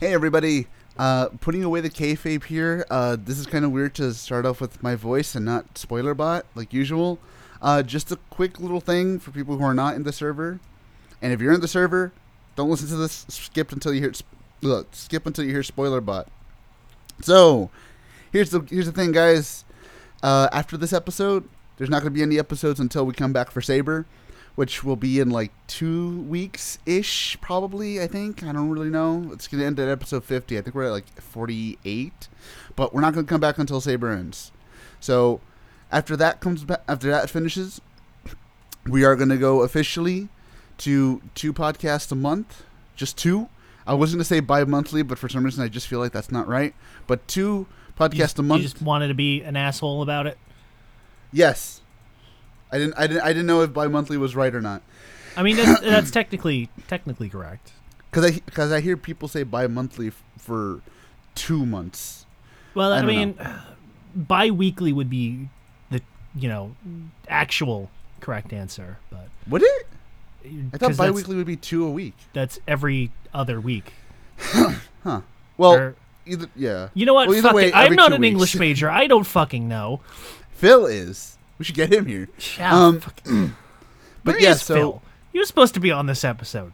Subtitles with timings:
[0.00, 0.66] Hey everybody,
[0.96, 2.86] uh, putting away the kayfabe here.
[2.88, 6.14] Uh, this is kind of weird to start off with my voice and not spoiler
[6.14, 7.18] bot like usual.
[7.60, 10.58] Uh, just a quick little thing for people who are not in the server,
[11.20, 12.12] and if you're in the server,
[12.56, 13.26] don't listen to this.
[13.28, 14.12] Skip until you hear
[14.62, 16.28] look, skip until you hear spoiler bot.
[17.20, 17.68] So,
[18.32, 19.66] here's the here's the thing, guys.
[20.22, 21.46] Uh, after this episode,
[21.76, 24.06] there's not going to be any episodes until we come back for Saber
[24.60, 27.98] which will be in like two weeks ish, probably.
[27.98, 29.30] I think I don't really know.
[29.32, 30.58] It's gonna end at episode fifty.
[30.58, 32.28] I think we're at like forty eight,
[32.76, 34.52] but we're not gonna come back until Saber ends.
[35.00, 35.40] So
[35.90, 37.80] after that comes back, after that finishes,
[38.86, 40.28] we are gonna go officially
[40.76, 42.64] to two podcasts a month,
[42.96, 43.48] just two.
[43.86, 46.46] I was gonna say bi-monthly, but for some reason I just feel like that's not
[46.46, 46.74] right.
[47.06, 47.66] But two
[47.98, 48.60] podcasts you, a month.
[48.60, 50.36] You just wanted to be an asshole about it.
[51.32, 51.80] Yes,
[52.72, 52.94] I didn't.
[52.96, 53.22] I didn't.
[53.22, 54.82] I didn't know if bi-monthly was right or not.
[55.36, 57.72] I mean, that's, that's technically technically correct.
[58.10, 60.80] Because I because I hear people say bi-monthly f- for
[61.34, 62.26] two months.
[62.74, 63.38] Well, I I, mean,
[64.14, 65.48] bi-weekly would be
[65.90, 66.00] the
[66.34, 66.74] you know
[67.28, 69.86] actual correct answer, but Would it?
[70.72, 72.14] I thought bi-weekly would be two a week.
[72.32, 73.92] That's, every other week.
[75.02, 75.22] Huh.
[75.56, 76.88] Well, Or- either yeah.
[76.92, 77.28] you know what?
[77.28, 77.74] Well, either way, it.
[77.74, 78.32] I'm not an weeks.
[78.32, 78.90] English major.
[78.90, 80.00] I don't fucking know.
[80.52, 81.38] Phil is.
[81.60, 82.26] We should get him here.
[82.58, 83.02] Yeah, Um,
[84.24, 85.02] But Where yeah, so Phil?
[85.32, 86.72] He was supposed to be on this episode.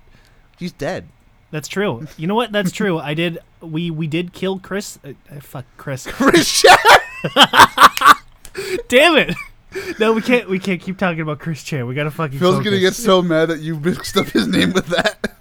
[0.59, 1.09] he's dead.
[1.51, 2.07] That's true.
[2.17, 2.53] You know what?
[2.53, 2.99] That's true.
[2.99, 3.39] I did.
[3.61, 4.99] We we did kill Chris.
[5.05, 6.07] Uh, uh, fuck Chris.
[6.11, 6.65] Chris
[8.89, 9.35] Damn it.
[9.99, 10.49] No, we can't.
[10.49, 11.87] We can't keep talking about Chris Chan.
[11.87, 12.39] We gotta fucking.
[12.39, 12.65] Phil's focus.
[12.71, 15.37] gonna get so mad that you mixed up his name with that.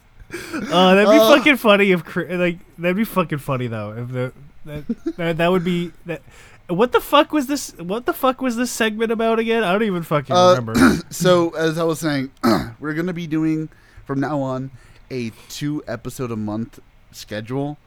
[0.53, 1.35] Oh, that'd be Uh.
[1.38, 4.33] fucking funny if Chri- like that'd be fucking funny though if the
[4.66, 6.21] that that, that would be that.
[6.67, 7.71] What the fuck was this?
[7.77, 9.63] What the fuck was this segment about again?
[9.63, 10.73] I don't even fucking Uh, remember.
[11.11, 12.31] so as I was saying,
[12.80, 13.69] we're gonna be doing
[14.05, 14.72] from now on
[15.11, 16.80] a two episode a month
[17.11, 17.77] schedule,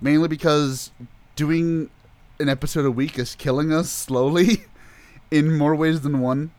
[0.00, 0.92] mainly because
[1.34, 1.90] doing
[2.38, 4.64] an episode a week is killing us slowly
[5.32, 6.52] in more ways than one,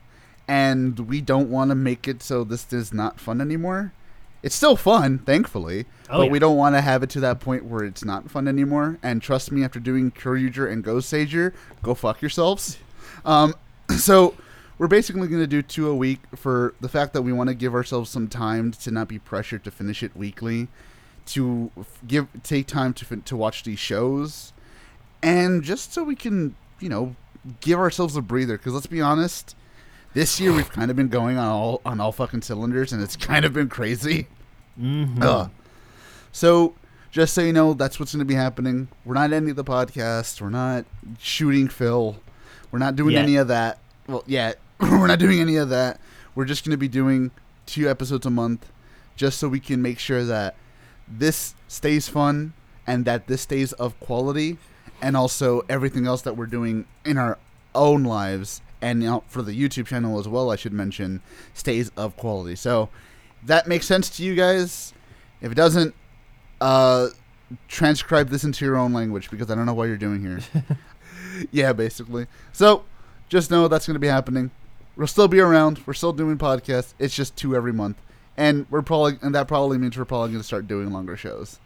[0.48, 3.94] and we don't want to make it so this is not fun anymore.
[4.42, 6.32] It's still fun, thankfully, Oh, but yeah.
[6.32, 8.98] we don't want to have it to that point where it's not fun anymore.
[9.04, 12.78] And trust me, after doing Kyoryuger and Goseiger, go fuck yourselves.
[13.26, 13.54] Um,
[13.98, 14.36] so
[14.78, 17.54] we're basically going to do two a week for the fact that we want to
[17.54, 20.70] give ourselves some time to not be pressured to finish it weekly,
[21.28, 24.54] to f- give take time to to watch these shows,
[25.22, 27.16] and just so we can you know
[27.60, 28.58] give ourselves a breather.
[28.58, 29.54] Because let's be honest,
[30.14, 33.16] this year we've kind of been going on all on all fucking cylinders, and it's
[33.32, 34.28] kind of been crazy.
[34.80, 35.22] Mhm.
[35.22, 35.52] Ugh.
[36.32, 36.76] So,
[37.12, 38.88] just so you know, that's what's going to be happening.
[39.04, 40.40] We're not ending the podcast.
[40.42, 40.86] We're not
[41.20, 42.16] shooting Phil.
[42.72, 43.24] We're not doing Yet.
[43.24, 43.80] any of that.
[44.08, 46.00] Well, yeah, we're not doing any of that.
[46.36, 47.32] We're just going to be doing
[47.66, 48.72] two episodes a month,
[49.16, 50.56] just so we can make sure that
[51.08, 52.54] this stays fun
[52.86, 54.58] and that this stays of quality,
[55.02, 57.38] and also everything else that we're doing in our
[57.76, 60.52] own lives and you know, for the YouTube channel as well.
[60.52, 61.22] I should mention
[61.54, 62.56] stays of quality.
[62.56, 62.90] So
[63.44, 64.94] that makes sense to you guys.
[65.42, 65.96] If it doesn't,
[66.62, 67.10] uh,
[67.68, 70.40] transcribe this into your own language because I don't know what you're doing here.
[71.52, 72.28] yeah, basically.
[72.52, 72.84] So
[73.28, 74.52] just know that's going to be happening.
[74.96, 75.82] We'll still be around.
[75.86, 76.94] We're still doing podcasts.
[77.00, 77.98] It's just two every month,
[78.36, 81.60] and we're probably and that probably means we're probably going to start doing longer shows.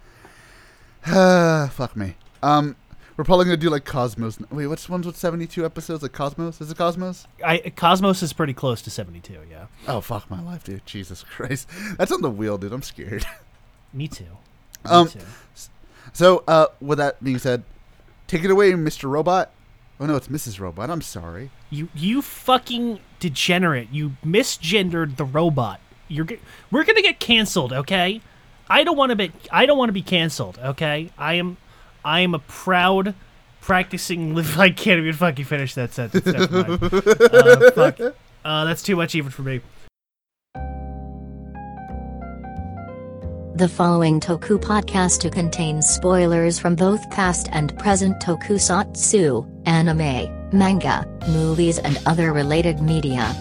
[1.04, 2.16] Fuck me.
[2.44, 2.76] Um,
[3.18, 4.40] we're probably going to do like Cosmos.
[4.52, 6.02] Wait, which ones with seventy two episodes?
[6.04, 6.60] Like Cosmos?
[6.62, 7.28] Is it Cosmos?
[7.44, 9.40] I Cosmos is pretty close to seventy two.
[9.50, 10.86] Yeah, Oh fuck my life, dude!
[10.86, 12.74] Jesus Christ, that's on the wheel, dude.
[12.74, 13.26] I'm scared.
[13.94, 14.24] me too.
[14.24, 14.30] Me
[14.92, 15.20] Um, too.
[16.12, 17.64] So, uh, with that being said,
[18.28, 19.10] take it away, Mr.
[19.10, 19.52] Robot.
[20.00, 20.60] Oh no, it's Mrs.
[20.60, 20.90] Robot.
[20.90, 21.50] I'm sorry.
[21.70, 23.90] You you fucking degenerate.
[23.92, 25.80] You misgendered the robot.
[26.10, 28.22] You're ge- we're going to get canceled, okay?
[28.70, 31.12] I don't want to be I don't want to be canceled, okay?
[31.18, 31.58] I am
[32.06, 33.16] I am a proud
[33.62, 36.26] practicing live I can't even fucking finish that sentence.
[36.26, 36.84] Never mind.
[37.34, 38.00] Uh, fuck.
[38.46, 39.62] Uh, that's too much even for me.
[43.56, 51.78] The following Toku podcast contains spoilers from both past and present tokusatsu, anime, manga, movies,
[51.78, 53.32] and other related media.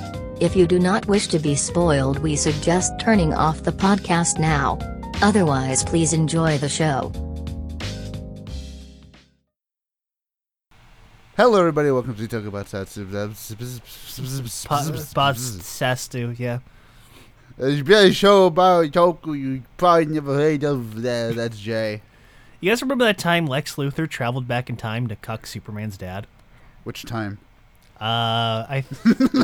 [0.41, 4.79] If you do not wish to be spoiled, we suggest turning off the podcast now.
[5.23, 7.11] Otherwise, please enjoy the show.
[11.43, 11.91] Hello, everybody.
[11.91, 13.05] Welcome to Talk About Satsu.
[15.59, 16.61] Sastu, yeah.
[17.59, 21.03] It's been a show about Toku you probably never heard of.
[21.03, 21.35] That.
[21.35, 22.01] That's Jay.
[22.61, 26.29] You guys remember that time Lex Luthor traveled back in time to cuck Superman's dad?
[26.85, 27.39] Which time?
[28.01, 28.85] Uh, I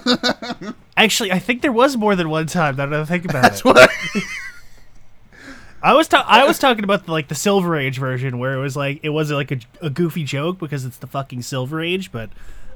[0.97, 2.77] actually I think there was more than one time.
[2.77, 3.65] Now that I think about That's it.
[3.65, 3.77] what.
[3.77, 3.89] I
[5.83, 8.77] was ta- I was talking about the, like the Silver Age version where it was
[8.77, 12.31] like it was like a, a goofy joke because it's the fucking Silver Age, but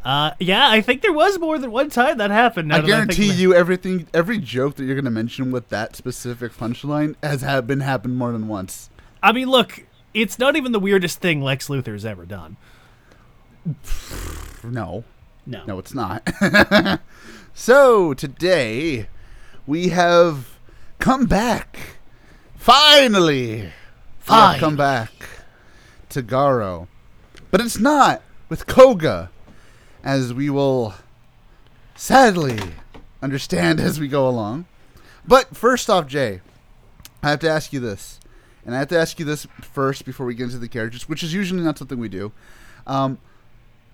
[0.05, 2.69] uh, yeah, I think there was more than one time that happened.
[2.69, 3.41] now I that think guarantee of it.
[3.41, 7.67] you, everything, every joke that you're going to mention with that specific punchline has have
[7.69, 8.91] been happened more than once.
[9.23, 12.57] I mean, look, it's not even the weirdest thing Lex Luthor's ever done.
[14.65, 15.05] No,
[15.47, 16.29] No, no, it's not.
[17.55, 19.09] so today
[19.67, 20.59] we have
[20.99, 21.99] come back.
[22.63, 23.73] Finally,
[24.21, 24.61] Fine.
[24.61, 25.11] come back
[26.09, 26.87] to Garo,
[27.51, 29.33] but it's not with Koga,
[30.05, 30.95] as we will
[31.97, 32.61] sadly
[33.21, 34.67] understand as we go along.
[35.27, 36.41] But first off, Jay,
[37.21, 38.21] I have to ask you this,
[38.65, 41.25] and I have to ask you this first before we get into the characters, which
[41.25, 42.31] is usually not something we do.
[42.87, 43.19] Um,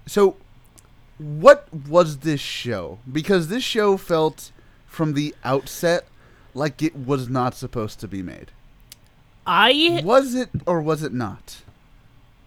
[0.05, 0.37] so,
[1.17, 2.99] what was this show?
[3.11, 4.53] Because this show felt
[4.87, 6.07] from the outset
[6.53, 8.51] like it was not supposed to be made.
[9.49, 11.63] I Was it or was it not?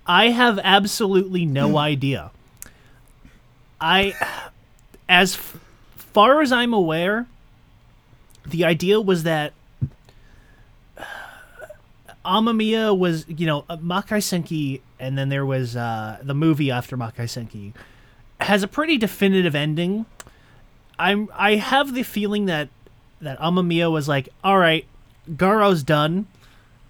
[0.06, 2.32] I have absolutely no idea.
[3.80, 4.14] I,
[5.10, 5.60] as f-
[5.96, 7.26] far as I'm aware,
[8.46, 9.54] the idea was that
[12.26, 16.96] Amamiya was, you know, uh, Makai Senki, and then there was uh, the movie after
[16.98, 17.74] Makai Senki,
[18.40, 20.06] has a pretty definitive ending.
[21.00, 22.70] I'm I have the feeling that
[23.22, 24.86] that Amamiya was like, all right,
[25.36, 26.28] Garo's done,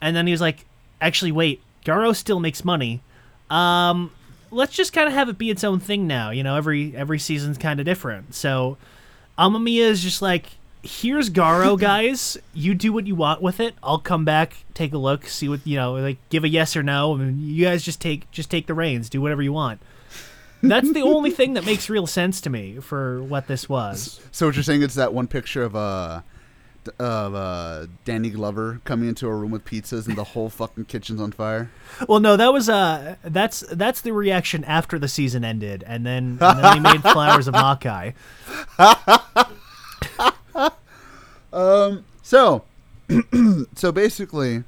[0.02, 0.66] and then he was like,
[1.00, 3.02] actually, wait, Garo still makes money.
[3.50, 4.12] Um,
[4.52, 6.30] let's just kind of have it be its own thing now.
[6.32, 8.34] You know, every every season's kind of different.
[8.36, 8.78] So
[9.38, 12.38] Amamiya is just like, here's Garo, guys.
[12.54, 13.76] You do what you want with it.
[13.84, 16.84] I'll come back, take a look, see what you know, like give a yes or
[16.84, 17.14] no.
[17.14, 19.82] I mean, you guys just take just take the reins, do whatever you want.
[20.64, 24.22] That's the only thing that makes real sense to me for what this was.
[24.32, 26.22] So what you're saying is that one picture of uh
[27.00, 31.22] of uh Danny Glover coming into a room with pizzas and the whole fucking kitchen's
[31.22, 31.70] on fire.
[32.08, 36.38] Well, no, that was uh, that's that's the reaction after the season ended, and then,
[36.42, 38.14] and then they made Flowers of Makai.
[42.32, 42.64] So,
[43.76, 44.64] so basically,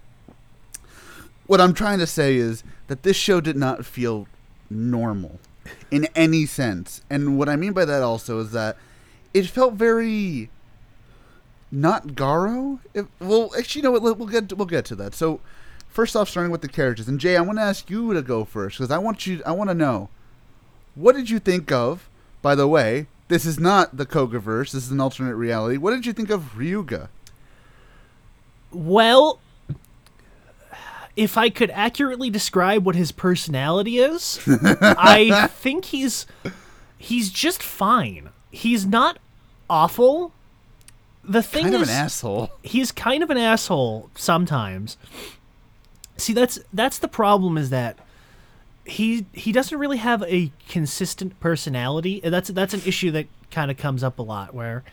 [1.47, 4.27] what I'm trying to say is that this show did not feel
[4.69, 5.39] normal
[5.89, 7.03] in any sense.
[7.09, 8.75] And what I mean by that also is that
[9.33, 10.49] it felt very
[11.73, 12.79] not Garo.
[12.93, 14.03] If, well, actually, you know what?
[14.17, 15.15] We'll get we'll get to that.
[15.15, 15.41] So,
[15.89, 18.45] first off, starting with the characters, and Jay, I want to ask you to go
[18.45, 19.41] first because I want you.
[19.45, 20.09] I want to know
[20.95, 22.07] what did you think of.
[22.41, 24.71] By the way, this is not the Kogaverse.
[24.71, 25.77] This is an alternate reality.
[25.77, 27.07] What did you think of Ryuga?
[28.71, 29.39] Well,
[31.15, 36.27] if I could accurately describe what his personality is, I think he's
[36.97, 38.29] he's just fine.
[38.51, 39.17] He's not
[39.69, 40.33] awful.
[41.25, 42.51] The thing Kind is, of an asshole.
[42.63, 44.97] he's kind of an asshole sometimes.
[46.17, 47.97] See, that's that's the problem is that
[48.85, 52.19] he he doesn't really have a consistent personality.
[52.23, 54.83] That's that's an issue that kind of comes up a lot where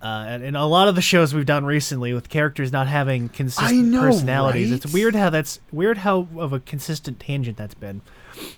[0.00, 3.28] uh, and in a lot of the shows we've done recently with characters not having
[3.28, 4.84] consistent know, personalities, right?
[4.84, 8.00] it's weird how that's weird how of a consistent tangent that's been.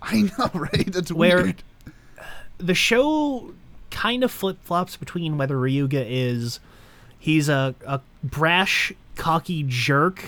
[0.02, 0.92] I know, right?
[0.92, 1.62] That's Where- weird.
[2.58, 3.54] the show
[3.90, 6.60] kind of flip flops between whether Ryuga is
[7.20, 10.24] he's a, a brash, cocky jerk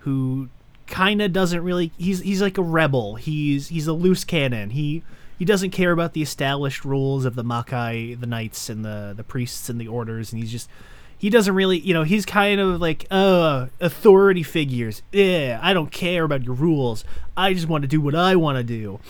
[0.00, 0.48] who
[0.86, 3.16] kind of doesn't really he's he's like a rebel.
[3.16, 4.70] He's he's a loose cannon.
[4.70, 5.02] He
[5.36, 9.24] he doesn't care about the established rules of the Makai, the knights and the the
[9.24, 10.68] priests and the orders and he's just
[11.16, 15.02] he doesn't really, you know, he's kind of like, uh, authority figures.
[15.10, 17.04] Yeah, I don't care about your rules.
[17.36, 19.00] I just want to do what I want to do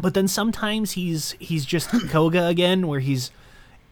[0.00, 3.30] but then sometimes he's he's just Koga again, where he's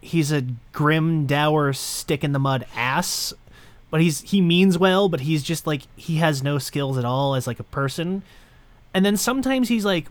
[0.01, 3.33] he's a grim, dour, stick in the mud ass.
[3.91, 7.35] But he's he means well, but he's just like he has no skills at all
[7.35, 8.23] as like a person.
[8.93, 10.07] And then sometimes he's like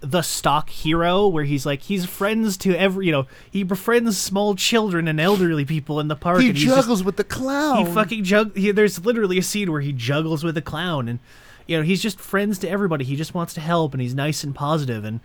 [0.00, 4.54] the stock hero, where he's like he's friends to every you know he befriends small
[4.54, 6.40] children and elderly people in the park.
[6.40, 7.84] He and he's just- juggles with the clown.
[7.86, 8.56] he fucking jug.
[8.56, 11.18] He, there's literally a scene where he juggles with a clown, and
[11.66, 13.04] you know he's just friends to everybody.
[13.04, 15.18] He just wants to help, and he's nice and positive, and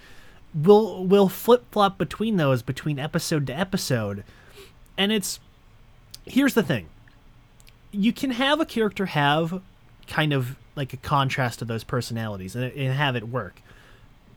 [0.53, 4.23] we'll we'll flip flop between those between episode to episode,
[4.97, 5.39] and it's
[6.25, 6.87] here's the thing:
[7.91, 9.61] you can have a character have
[10.07, 13.61] kind of like a contrast of those personalities and, and have it work.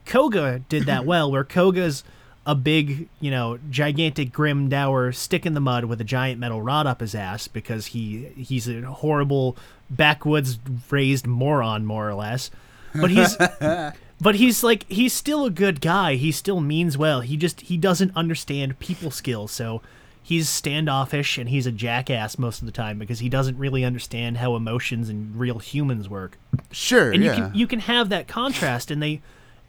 [0.05, 2.03] Koga did that well, where Koga's
[2.45, 6.61] a big, you know, gigantic, grim, dour stick in the mud with a giant metal
[6.61, 9.57] rod up his ass because he he's a horrible
[9.89, 10.57] backwoods
[10.89, 12.49] raised moron, more or less.
[12.95, 13.35] But he's
[14.19, 16.15] but he's like he's still a good guy.
[16.15, 17.21] He still means well.
[17.21, 19.81] He just he doesn't understand people skills, so
[20.21, 24.37] he's standoffish and he's a jackass most of the time because he doesn't really understand
[24.37, 26.37] how emotions and real humans work.
[26.71, 27.31] Sure, And yeah.
[27.31, 29.21] you can you can have that contrast and they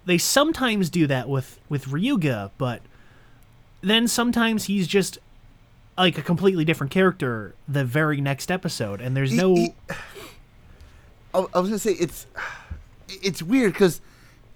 [0.04, 2.82] they sometimes do that with with Ryuga, but
[3.82, 5.18] then sometimes he's just
[5.96, 9.74] like a completely different character the very next episode and there's no he-
[11.34, 12.26] I, I was gonna say it's
[13.08, 14.00] it's weird because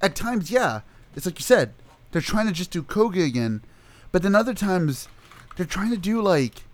[0.03, 0.81] at times, yeah,
[1.15, 1.73] it's like you said,
[2.11, 3.63] they're trying to just do Koga again,
[4.11, 5.09] but then other times
[5.57, 6.65] they're trying to do like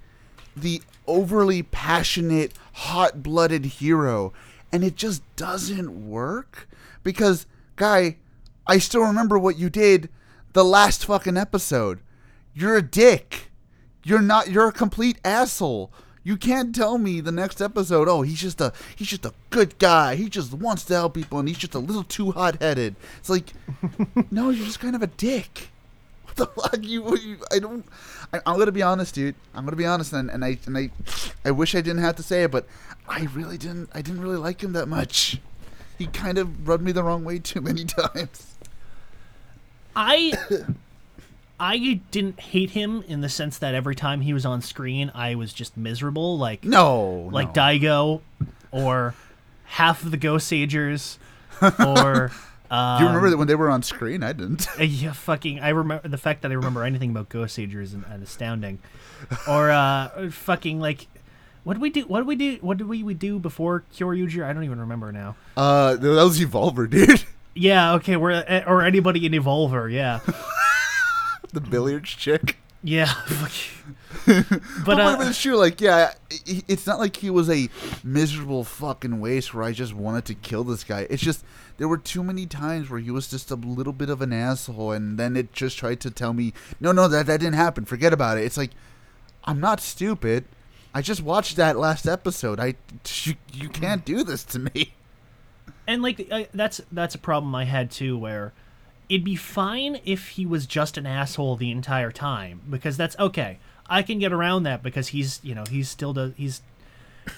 [0.56, 4.32] the overly passionate, hot-blooded hero,
[4.72, 6.68] and it just doesn't work
[7.02, 8.16] because, guy,
[8.66, 10.08] I still remember what you did
[10.52, 12.00] the last fucking episode.
[12.54, 13.50] You're a dick.
[14.04, 14.50] You're not.
[14.50, 15.92] You're a complete asshole.
[16.28, 18.06] You can't tell me the next episode.
[18.06, 20.14] Oh, he's just a he's just a good guy.
[20.14, 22.96] He just wants to help people, and he's just a little too hot headed.
[23.16, 23.54] It's like,
[24.30, 25.70] no, you're just kind of a dick.
[26.24, 26.82] What the fuck?
[26.82, 27.82] You, you I don't.
[28.30, 29.36] I, I'm gonna be honest, dude.
[29.54, 30.90] I'm gonna be honest, and, and I and I,
[31.46, 32.66] I wish I didn't have to say it, but
[33.08, 33.88] I really didn't.
[33.94, 35.40] I didn't really like him that much.
[35.96, 38.54] He kind of rubbed me the wrong way too many times.
[39.96, 40.34] I
[41.60, 45.34] I didn't hate him in the sense that every time he was on screen I
[45.34, 47.62] was just miserable like No, like no.
[47.62, 48.20] Daigo
[48.70, 49.14] or
[49.64, 51.18] half of the Goseigers
[51.62, 52.30] or
[52.70, 54.22] um, Do you remember that when they were on screen?
[54.22, 54.66] I didn't.
[54.78, 55.60] Yeah, fucking.
[55.60, 58.78] I remember the fact that I remember anything about Goseigers is astounding.
[59.48, 61.06] Or uh, fucking like,
[61.64, 62.02] what did we do?
[62.02, 62.58] What did we do?
[62.60, 64.44] What did we, we do before Kyoryuger?
[64.44, 65.34] I don't even remember now.
[65.56, 67.24] Uh, that was Evolver, dude.
[67.54, 69.90] Yeah, okay, we're uh, or anybody in Evolver.
[69.92, 70.20] Yeah,
[71.52, 72.56] the billiards chick.
[72.82, 73.06] yeah.
[73.26, 73.52] fuck.
[74.84, 75.56] But, but uh, it's true.
[75.56, 76.12] Like, yeah,
[76.46, 77.68] it's not like he was a
[78.02, 81.06] miserable fucking waste where I just wanted to kill this guy.
[81.10, 81.44] It's just
[81.76, 84.92] there were too many times where he was just a little bit of an asshole,
[84.92, 87.84] and then it just tried to tell me, no, no, that that didn't happen.
[87.84, 88.44] Forget about it.
[88.44, 88.70] It's like
[89.44, 90.44] I'm not stupid.
[90.94, 92.58] I just watched that last episode.
[92.60, 92.74] I
[93.24, 94.94] you, you can't do this to me.
[95.86, 98.52] and like that's that's a problem I had too, where
[99.08, 103.58] it'd be fine if he was just an asshole the entire time because that's okay.
[103.88, 106.62] I can get around that because he's you know he's still he's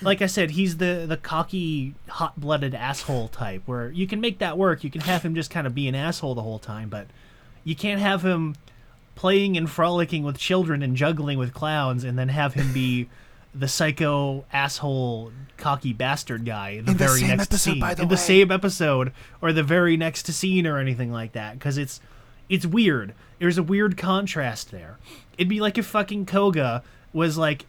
[0.03, 4.39] like I said he's the the cocky hot blooded asshole type where you can make
[4.39, 4.83] that work.
[4.83, 7.07] You can have him just kind of be an asshole the whole time, but
[7.63, 8.57] you can't have him
[9.15, 13.09] playing and frolicking with children and juggling with clowns and then have him be
[13.55, 17.81] the psycho asshole cocky bastard guy in the In the very same next episode, scene.
[17.81, 18.15] by the in way.
[18.15, 22.01] the same episode or the very next scene or anything like that because it's
[22.49, 23.15] it's weird.
[23.39, 24.99] There's a weird contrast there.
[25.39, 27.67] It'd be like if fucking koga was like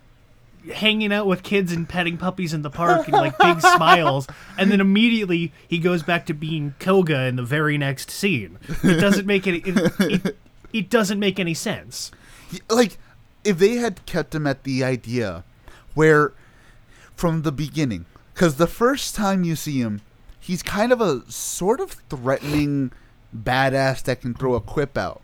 [0.74, 4.28] hanging out with kids and petting puppies in the park and like big smiles
[4.60, 8.60] and then immediately he goes back to being koga in the very next scene.
[8.84, 10.38] It doesn't make any it, it,
[10.74, 12.12] it doesn't make any sense.
[12.70, 12.98] Like
[13.44, 15.44] if they had kept him at the idea
[15.94, 16.34] where
[17.16, 18.06] from the beginning.
[18.34, 20.02] Because the first time you see him
[20.40, 22.92] he's kind of a sort of threatening
[23.38, 25.22] badass that can throw a quip out.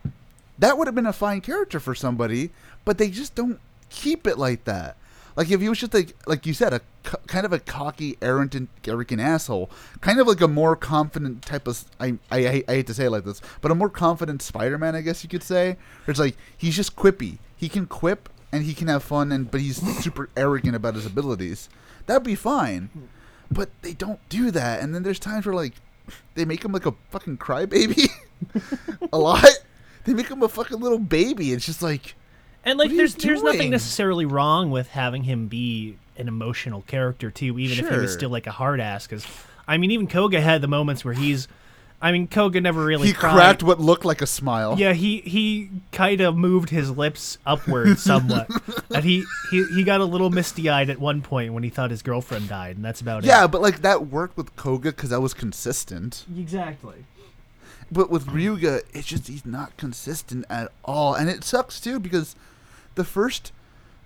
[0.60, 2.52] That would have been a fine character for somebody
[2.86, 3.60] but they just don't
[3.90, 4.98] keep it like that.
[5.36, 6.82] Like if he was just like like you said a
[7.28, 9.70] kind of a cocky arrogant arrogant asshole
[10.02, 13.12] kind of like a more confident type of I I- I hate to say it
[13.12, 15.78] like this but a more confident Spider-Man I guess you could say.
[16.06, 17.40] It's like he's just quippy.
[17.56, 21.06] He can quip and he can have fun and but he's super arrogant about his
[21.06, 21.70] abilities.
[22.06, 22.90] That'd be fine.
[23.50, 24.82] But they don't do that.
[24.82, 25.74] And then there's times where like
[26.36, 28.10] they make him like a fucking crybaby
[29.14, 29.46] a lot.
[30.06, 31.52] They make him a fucking little baby.
[31.54, 32.16] It's just like
[32.66, 37.58] And like, there's there's nothing necessarily wrong with having him be an emotional character too,
[37.60, 39.06] even if he was still like a hard ass.
[39.08, 39.26] Because
[39.68, 41.48] I mean, even Koga had the moments where he's,
[42.00, 43.34] I mean, Koga never really he cried.
[43.34, 47.98] cracked what looked like a smile Yeah, he he kind of moved his lips upward
[47.98, 48.50] somewhat,
[48.94, 51.90] and he, he he got a little misty eyed at one point when he thought
[51.90, 53.28] his girlfriend died, and that's about it.
[53.28, 56.26] Yeah, but like that worked with Koga because that was consistent.
[56.38, 57.06] Exactly.
[57.92, 62.36] But with Ryuga, it's just he's not consistent at all, and it sucks too because
[62.96, 63.52] the first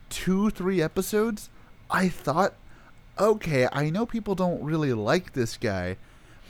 [0.09, 1.49] two, three episodes,
[1.89, 2.53] I thought,
[3.19, 5.97] okay, I know people don't really like this guy,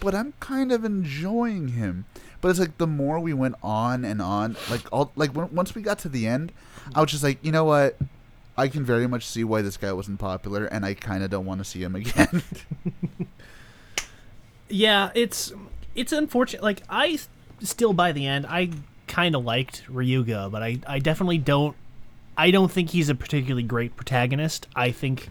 [0.01, 2.05] but I'm kind of enjoying him.
[2.41, 5.73] But it's like the more we went on and on, like all like when, once
[5.73, 6.51] we got to the end,
[6.93, 7.97] I was just like, you know what?
[8.57, 11.45] I can very much see why this guy wasn't popular, and I kind of don't
[11.45, 12.43] want to see him again.
[14.71, 15.53] Yeah, it's
[15.95, 16.63] it's unfortunate.
[16.63, 17.19] Like I
[17.61, 18.69] still by the end, I
[19.07, 21.75] kind of liked Ryuga, but I I definitely don't.
[22.37, 24.67] I don't think he's a particularly great protagonist.
[24.75, 25.29] I think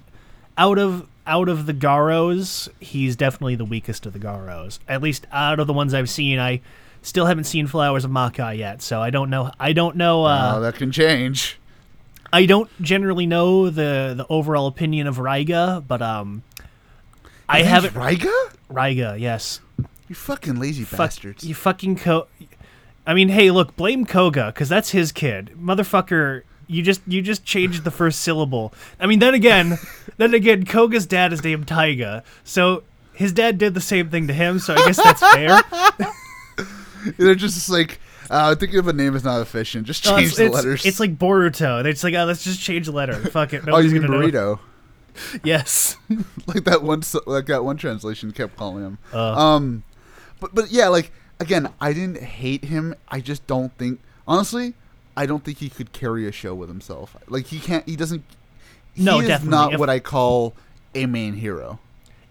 [0.58, 4.78] out of out of the Garos, he's definitely the weakest of the Garos.
[4.88, 6.60] At least out of the ones I've seen, I
[7.02, 9.50] still haven't seen Flowers of Makai yet, so I don't know.
[9.60, 10.24] I don't know.
[10.24, 11.58] Uh, oh, that can change.
[12.32, 16.42] I don't generally know the the overall opinion of Raiga, but um,
[17.48, 17.98] I His have name's it.
[17.98, 18.54] Raiga?
[18.70, 19.60] Raiga, yes.
[20.08, 21.44] You fucking lazy Fuck, bastards.
[21.44, 22.26] you fucking ko.
[23.06, 26.42] I mean, hey, look, blame Koga because that's his kid, motherfucker.
[26.70, 28.72] You just you just changed the first syllable.
[29.00, 29.78] I mean, then again,
[30.18, 34.32] then again, Koga's dad is named Taiga, so his dad did the same thing to
[34.32, 34.58] him.
[34.58, 35.62] So I guess that's fair.
[37.18, 37.98] They're just like,
[38.30, 39.86] uh, thinking of a name is not efficient.
[39.86, 40.86] Just change it's, the it's- letters.
[40.86, 41.84] It's like Boruto.
[41.84, 43.14] It's like, oh, let's just change the letter.
[43.14, 43.62] Fuck it.
[43.62, 44.56] oh, Nobody's you mean gonna know.
[44.56, 45.40] burrito?
[45.42, 45.96] Yes.
[46.46, 48.98] like that one, like that one translation kept calling him.
[49.12, 49.32] Uh.
[49.32, 49.82] Um,
[50.38, 51.10] but but yeah, like
[51.40, 52.94] again, I didn't hate him.
[53.08, 54.74] I just don't think, honestly,
[55.20, 57.14] I don't think he could carry a show with himself.
[57.28, 57.86] Like he can't.
[57.86, 58.24] He doesn't.
[58.94, 59.50] He No, is definitely.
[59.50, 60.54] not If- what I call
[60.94, 61.78] a main hero.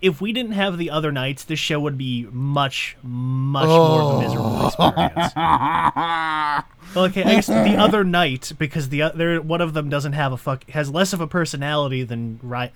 [0.01, 3.88] if we didn't have the other knights, this show would be much, much Oh.
[3.89, 5.34] more of a miserable experience.
[6.96, 10.38] Okay, I guess the other knight because the other one of them doesn't have a
[10.38, 12.72] fuck has less of a personality than Rai.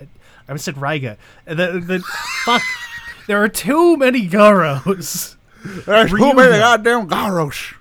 [0.47, 1.17] I said Raiga.
[1.45, 2.03] The, the
[2.45, 2.61] fuck.
[3.25, 5.35] There are too many Garos.
[5.85, 6.35] There's too Ryuga.
[6.35, 7.73] many goddamn Garos.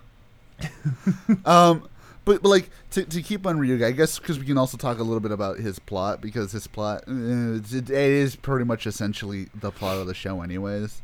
[1.45, 1.87] um,
[2.25, 4.99] but, but like to, to keep on Ryuga, I guess because we can also talk
[4.99, 8.87] a little bit about his plot because his plot uh, it, it is pretty much
[8.87, 11.03] essentially the plot of the show, anyways.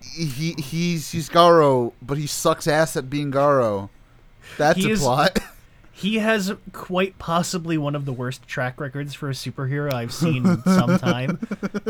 [0.00, 3.88] He he's he's Garo, but he sucks ass at being Garo.
[4.58, 5.38] That's He a is- plot.
[5.98, 10.44] He has quite possibly one of the worst track records for a superhero I've seen
[10.46, 11.38] in some time.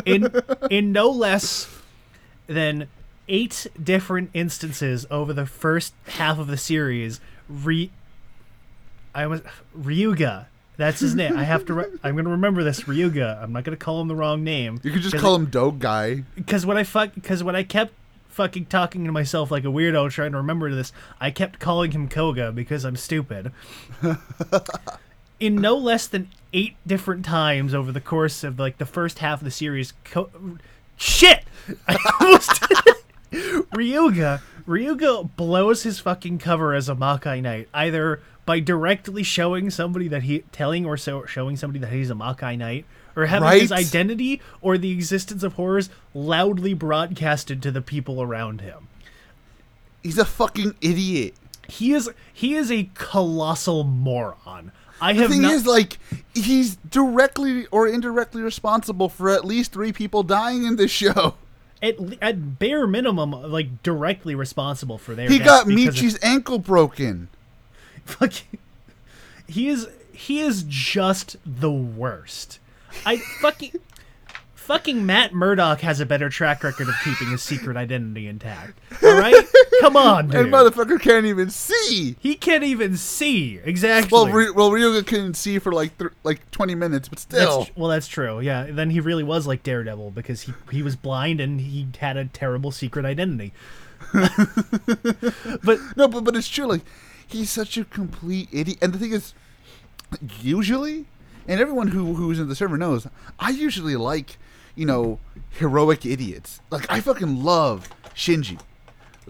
[0.04, 0.30] In
[0.71, 1.68] in no less
[2.47, 2.87] than
[3.26, 7.90] eight different instances over the first half of the series, Ry-
[9.16, 9.40] I was
[9.76, 10.46] Ryuga.
[10.76, 11.37] That's his name.
[11.38, 11.75] I have to.
[11.75, 13.42] Re- I'm gonna remember this Ryuga.
[13.42, 14.78] I'm not gonna call him the wrong name.
[14.85, 16.25] You could just call him Dog Guy.
[16.35, 17.94] because when I fuck because when I kept
[18.28, 22.08] fucking talking to myself like a weirdo trying to remember this, I kept calling him
[22.08, 23.50] Koga because I'm stupid.
[25.40, 29.40] In no less than eight different times over the course of like the first half
[29.40, 30.30] of the series, Ko-
[30.96, 31.44] shit,
[31.88, 32.50] I almost
[33.32, 40.09] Ryuga Ryuga blows his fucking cover as a Makai Knight either by directly showing somebody
[40.09, 43.72] that he telling or so showing somebody that he's a Makai Knight or having his
[43.72, 48.88] identity or the existence of horrors loudly broadcasted to the people around him.
[50.02, 51.35] He's a fucking idiot.
[51.68, 54.70] He is he is a colossal moron.
[55.00, 55.98] I The have thing not is, like,
[56.32, 61.35] he's directly or indirectly responsible for at least three people dying in this show.
[61.82, 66.59] at, at bare minimum like directly responsible for their He got because of- Michi's ankle
[66.59, 67.28] broken.
[68.19, 68.59] fucking
[69.49, 72.59] he is he is just the worst.
[73.05, 73.73] I fucking
[74.55, 78.81] fucking Matt Murdock has a better track record of keeping his secret identity intact.
[79.03, 79.45] All right,
[79.81, 80.40] come on, dude.
[80.47, 82.16] And motherfucker can't even see.
[82.19, 84.09] he can't even see exactly.
[84.11, 87.64] Well, Ry- well, Ryuga couldn't see for like th- like twenty minutes, but That's, still.
[87.66, 88.40] tr- well, that's true.
[88.40, 88.66] Yeah.
[88.71, 92.25] Then he really was like Daredevil because he he was blind and he had a
[92.25, 93.53] terrible secret identity.
[94.12, 96.66] but No, but but it's true.
[96.66, 96.83] Like
[97.27, 98.79] he's such a complete idiot.
[98.83, 99.35] And the thing is,
[100.41, 101.07] usually,
[101.49, 103.07] and everyone who who's in the server knows,
[103.39, 104.39] I usually like
[104.75, 105.19] you know
[105.51, 106.61] heroic idiots.
[106.71, 108.61] Like I fucking love Shinji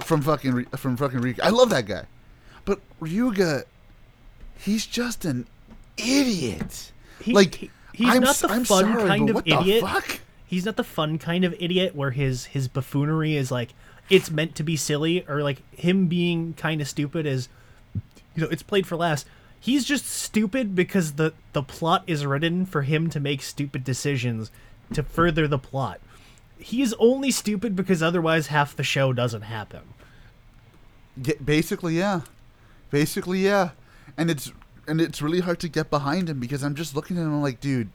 [0.01, 1.41] from fucking from fucking Ryuki.
[1.43, 2.05] I love that guy.
[2.65, 3.65] But Ryuga,
[4.59, 5.47] he's just an
[5.97, 6.93] idiot.
[7.21, 9.83] he, like he- he's I'm not the I'm fun sorry, kind of idiot.
[9.83, 10.21] Fuck?
[10.47, 13.71] He's not the fun kind of idiot where his his buffoonery is like
[14.09, 17.49] it's meant to be silly or like him being kind of stupid is
[18.37, 19.25] you know it's played for laughs.
[19.59, 24.51] He's just stupid because the the plot is written for him to make stupid decisions
[24.93, 26.01] to further the plot.
[26.59, 29.83] He is only stupid because otherwise half the show doesn't happen.
[31.23, 32.23] Yeah, basically, yeah.
[32.91, 33.71] Basically, yeah.
[34.17, 34.53] And it's
[34.87, 37.61] and it's really hard to get behind him because I'm just looking at him like,
[37.61, 37.91] dude,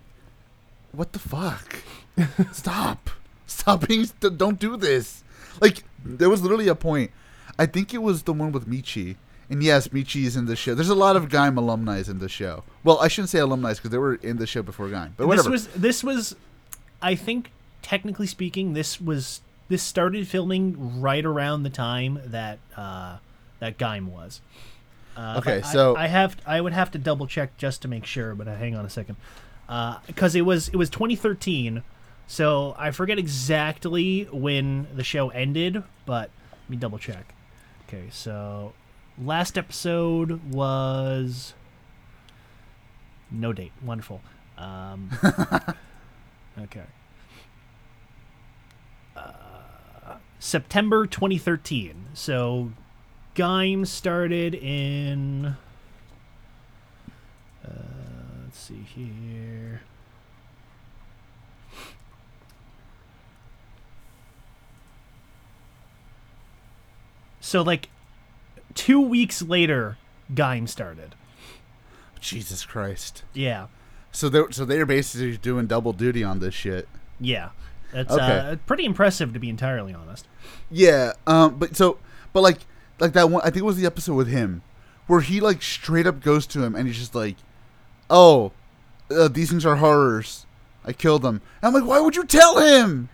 [0.91, 1.83] what the fuck?
[2.51, 3.09] Stop.
[3.47, 4.05] Stop being.
[4.05, 5.23] St- don't do this.
[5.59, 7.11] Like there was literally a point.
[7.57, 9.15] I think it was the one with Michi.
[9.51, 10.73] And yes, Michi is in the show.
[10.73, 12.63] There's a lot of Gaim alumni in the show.
[12.85, 15.11] Well, I shouldn't say alumni because they were in the show before Gaim.
[15.17, 15.49] But whatever.
[15.49, 16.35] This was this was
[17.01, 23.17] I think technically speaking this was this started filming right around the time that uh
[23.59, 24.39] that Gaim was.
[25.17, 27.89] Uh, Okay, but I- so- I, have I would have to double check just to
[27.89, 29.17] make sure, but uh, hang on a second.
[29.67, 31.83] Uh, because it was it was 2013,
[32.27, 36.29] so I forget exactly when the show ended, but
[36.63, 37.33] let me double check.
[37.87, 38.71] Okay, so
[39.17, 41.53] last episode was
[43.29, 43.71] no date.
[43.83, 44.21] Wonderful.
[44.57, 45.09] Um,
[46.59, 46.83] okay.
[49.15, 52.07] Uh, September 2013.
[52.13, 52.71] So
[53.35, 55.55] Gaim started in.
[57.65, 57.71] Uh,
[58.43, 59.81] let's see here.
[67.39, 67.89] So like
[68.75, 69.97] two weeks later,
[70.33, 71.15] Gaim started.
[72.19, 73.23] Jesus Christ.
[73.33, 73.67] Yeah,
[74.11, 76.87] So they so they're basically doing double duty on this shit.
[77.19, 77.49] yeah.
[77.91, 78.23] That's Okay.
[78.39, 80.25] uh, pretty impressive to be entirely honest.
[80.69, 81.11] Yeah.
[81.27, 81.55] Um.
[81.57, 81.97] But so,
[82.31, 82.59] but like,
[82.99, 83.41] like that one.
[83.41, 84.61] I think it was the episode with him,
[85.07, 87.35] where he like straight up goes to him and he's just like,
[88.09, 88.53] "Oh,
[89.13, 90.45] uh, these things are horrors.
[90.85, 93.09] I killed them." And I'm like, "Why would you tell him?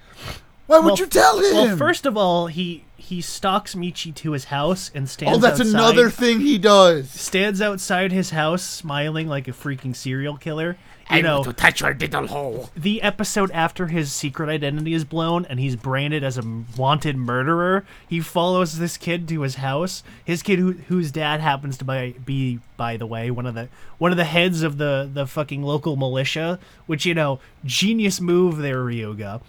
[0.67, 4.31] Why would Well, you tell him?" Well, first of all, he he stalks Michi to
[4.33, 5.37] his house and oh, stands.
[5.37, 7.09] oh, that's outside, another thing he does.
[7.09, 10.77] Stands outside his house, smiling like a freaking serial killer.
[11.09, 12.69] You know, to touch your diddle hole.
[12.75, 16.43] the episode after his secret identity is blown and he's branded as a
[16.75, 20.03] wanted murderer, he follows this kid to his house.
[20.25, 23.69] His kid, who, whose dad happens to by, be, by the way, one of the
[23.99, 26.59] one of the heads of the the fucking local militia.
[26.87, 29.39] Which you know, genius move there, Ryuga.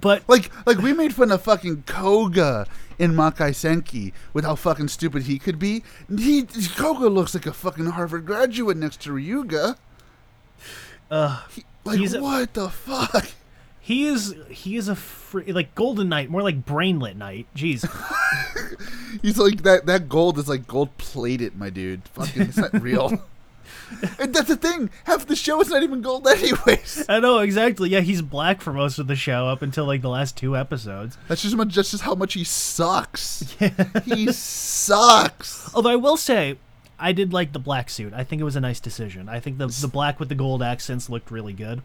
[0.00, 2.66] But Like, like we made fun of fucking Koga
[2.98, 5.82] in Makai Senki with how fucking stupid he could be.
[6.16, 9.76] He Koga looks like a fucking Harvard graduate next to Ryuga.
[11.10, 13.28] uh, He, like, a- what the fuck?
[13.80, 17.46] he is he is a free, like golden knight, more like Brainlit knight.
[17.54, 17.86] Jeez.
[19.22, 19.86] He's like that.
[19.86, 22.02] That gold is like gold plated, my dude.
[22.08, 23.22] Fucking, it's not real.
[24.18, 24.90] and that's the thing.
[25.04, 27.04] Half the show is not even gold, anyways.
[27.08, 27.88] I know exactly.
[27.90, 31.16] Yeah, he's black for most of the show up until like the last two episodes.
[31.28, 31.74] That's just much.
[31.74, 33.56] That's just how much he sucks.
[34.04, 35.74] he sucks.
[35.74, 36.58] Although I will say,
[36.98, 38.12] I did like the black suit.
[38.14, 39.28] I think it was a nice decision.
[39.28, 41.82] I think the the black with the gold accents looked really good.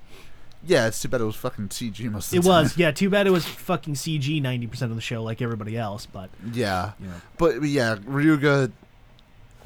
[0.64, 2.92] Yeah, it's too bad it was fucking CG most of the It was, yeah.
[2.92, 6.06] Too bad it was fucking CG ninety percent of the show, like everybody else.
[6.06, 6.92] But Yeah.
[7.00, 8.72] you know, But but yeah, Ryuga,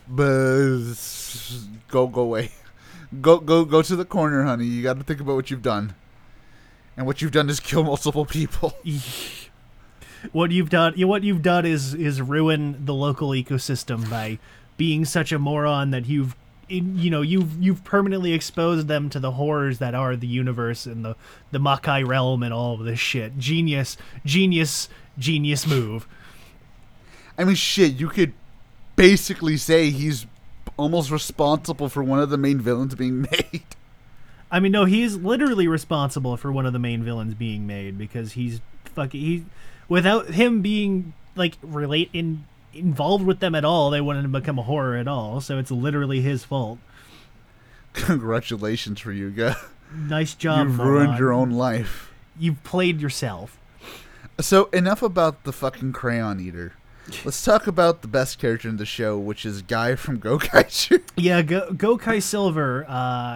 [0.07, 2.51] buzz, go go away,
[3.21, 4.65] go go go to the corner, honey.
[4.65, 5.95] You got to think about what you've done,
[6.97, 8.73] and what you've done is kill multiple people.
[10.31, 14.39] what you've done, what you've done is is ruin the local ecosystem by
[14.77, 16.35] being such a moron that you've.
[16.67, 21.05] You know you've you've permanently exposed them to the horrors that are the universe and
[21.05, 21.15] the
[21.51, 23.37] the Makai realm and all of this shit.
[23.37, 24.89] Genius, genius,
[25.19, 26.07] genius move.
[27.37, 28.33] I mean, shit, you could
[28.95, 30.25] basically say he's
[30.77, 33.63] almost responsible for one of the main villains being made.
[34.51, 38.33] I mean, no, he's literally responsible for one of the main villains being made because
[38.33, 39.45] he's fucking he.
[39.89, 44.59] Without him being like relate in involved with them at all, they wouldn't have become
[44.59, 45.41] a horror at all.
[45.41, 46.79] So it's literally his fault.
[47.93, 49.57] Congratulations, for you, Ryuga.
[49.93, 50.67] Nice job.
[50.67, 52.11] You've ruined your own life.
[52.37, 53.57] You've played yourself.
[54.39, 56.73] So enough about the fucking crayon eater.
[57.23, 61.01] Let's talk about the best character in the show, which is Guy from Gokaiger.
[61.17, 62.83] Yeah, Go- Gokai Silver.
[62.89, 62.91] Uh,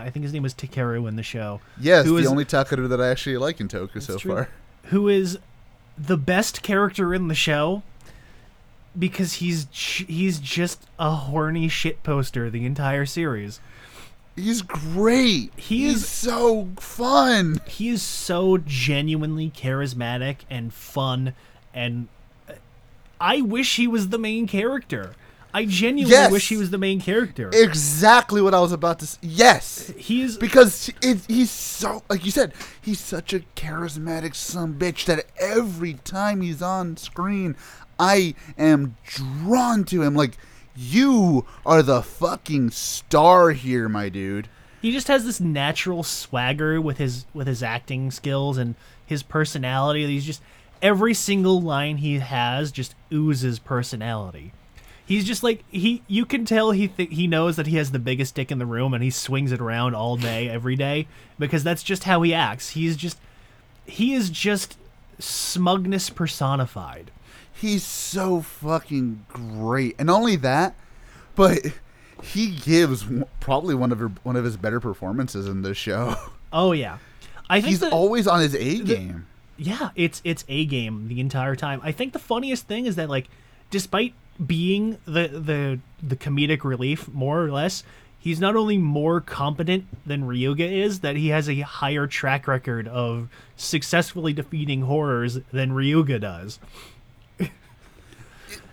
[0.06, 1.62] I think his name was Takeru in the show.
[1.80, 4.34] yes, Who the is- only Takeru that I actually like in Toku so true.
[4.34, 4.50] far.
[4.86, 5.38] who is
[5.98, 7.84] the best character in the show
[8.98, 13.60] because he's he's just a horny shit poster the entire series.
[14.36, 15.52] He's great.
[15.58, 17.60] He He's is- so fun.
[17.68, 21.34] He is so genuinely charismatic and fun
[21.74, 22.08] and
[23.20, 25.14] I wish he was the main character.
[25.54, 26.32] I genuinely Yes.
[26.32, 27.50] wish he was the main character.
[27.52, 29.18] Exactly what I was about to say.
[29.24, 29.92] Yes.
[29.98, 35.26] He's Because it, he's so, like you said, he's such a charismatic son bitch that
[35.40, 37.56] every time he's on screen,
[38.00, 40.14] I am drawn to him.
[40.14, 40.38] Like,
[40.76, 44.48] you are the fucking star here, my dude.
[44.84, 50.06] he just has this natural swagger with his with his acting skills and his personality.
[50.06, 50.42] He's just
[50.82, 54.52] every single line he has just oozes personality.
[55.06, 56.04] He's just like he.
[56.08, 58.66] You can tell he th- he knows that he has the biggest dick in the
[58.68, 61.08] room, and he swings it around all day, every day,
[61.40, 62.70] because that's just how he acts.
[62.72, 63.18] He's just
[63.86, 64.78] he is just
[65.18, 67.10] smugness personified.
[67.52, 70.76] He's so fucking great, and not only that,
[71.36, 71.58] but
[72.22, 73.06] he gives
[73.40, 76.16] probably one of her, one of his better performances in this show.
[76.54, 76.98] Oh yeah,
[77.50, 79.26] I think He's that- always on his A game.
[79.60, 81.82] Yeah, it's it's a game the entire time.
[81.84, 83.28] I think the funniest thing is that like,
[83.70, 87.84] despite being the the the comedic relief more or less,
[88.18, 92.88] he's not only more competent than Ryuga is, that he has a higher track record
[92.88, 96.60] of successfully defeating horrors than Ryuga does.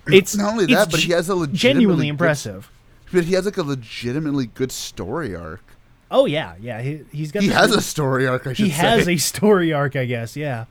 [0.06, 2.70] it's Not only that, but he has a legitimately genuinely good- impressive.
[3.12, 5.62] But he has like a legitimately good story arc.
[6.10, 6.80] Oh yeah, yeah.
[6.82, 8.46] He he's got He has a story arc.
[8.46, 8.76] I should he say.
[8.78, 10.36] has a story arc, I guess.
[10.36, 10.66] Yeah.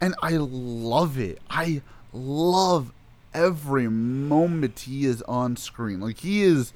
[0.00, 1.38] and I love it.
[1.48, 1.80] I
[2.12, 2.92] love
[3.32, 6.00] every moment he is on screen.
[6.00, 6.72] Like he is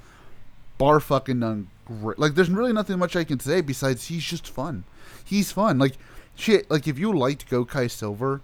[0.77, 2.17] bar fucking done great.
[2.17, 4.83] Like, there's really nothing much I can say besides he's just fun.
[5.23, 5.77] He's fun.
[5.77, 5.93] Like,
[6.35, 6.69] shit.
[6.71, 8.41] Like, if you liked Gokai Silver,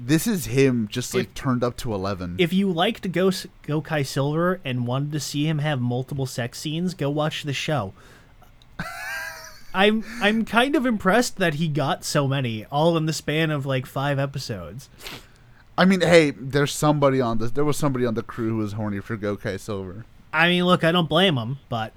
[0.00, 2.36] this is him just like If- turned up to eleven.
[2.38, 6.94] If you liked Go Gokai Silver and wanted to see him have multiple sex scenes,
[6.94, 7.92] go watch the show.
[9.74, 13.66] I'm I'm kind of impressed that he got so many, all in the span of
[13.66, 14.88] like five episodes.
[15.78, 17.50] I mean, hey, there's somebody on this.
[17.50, 20.06] There was somebody on the crew who was horny for Gokai Silver.
[20.32, 21.92] I mean, look, I don't blame him, but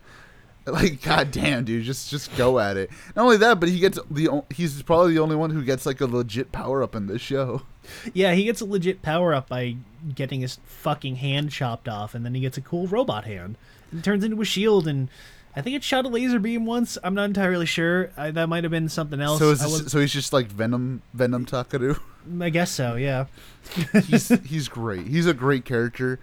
[0.69, 2.91] Like, goddamn, dude, just just go at it.
[3.15, 5.99] Not only that, but he gets the he's probably the only one who gets like
[6.01, 7.63] a legit power up in this show.
[8.13, 9.77] yeah, he gets a legit power up by
[10.13, 13.57] getting his fucking hand chopped off, and then he gets a cool robot hand.
[13.91, 15.09] It turns into a shield, and
[15.55, 16.97] I think it shot a laser beam once.
[17.03, 18.11] I'm not entirely sure.
[18.15, 19.39] I, that might have been something else.
[19.39, 21.99] So is this, so he's just like Venom Venom Takeru.
[22.39, 22.95] I guess so.
[22.95, 23.25] Yeah.
[24.05, 25.07] he's he's great.
[25.07, 26.19] He's a great character.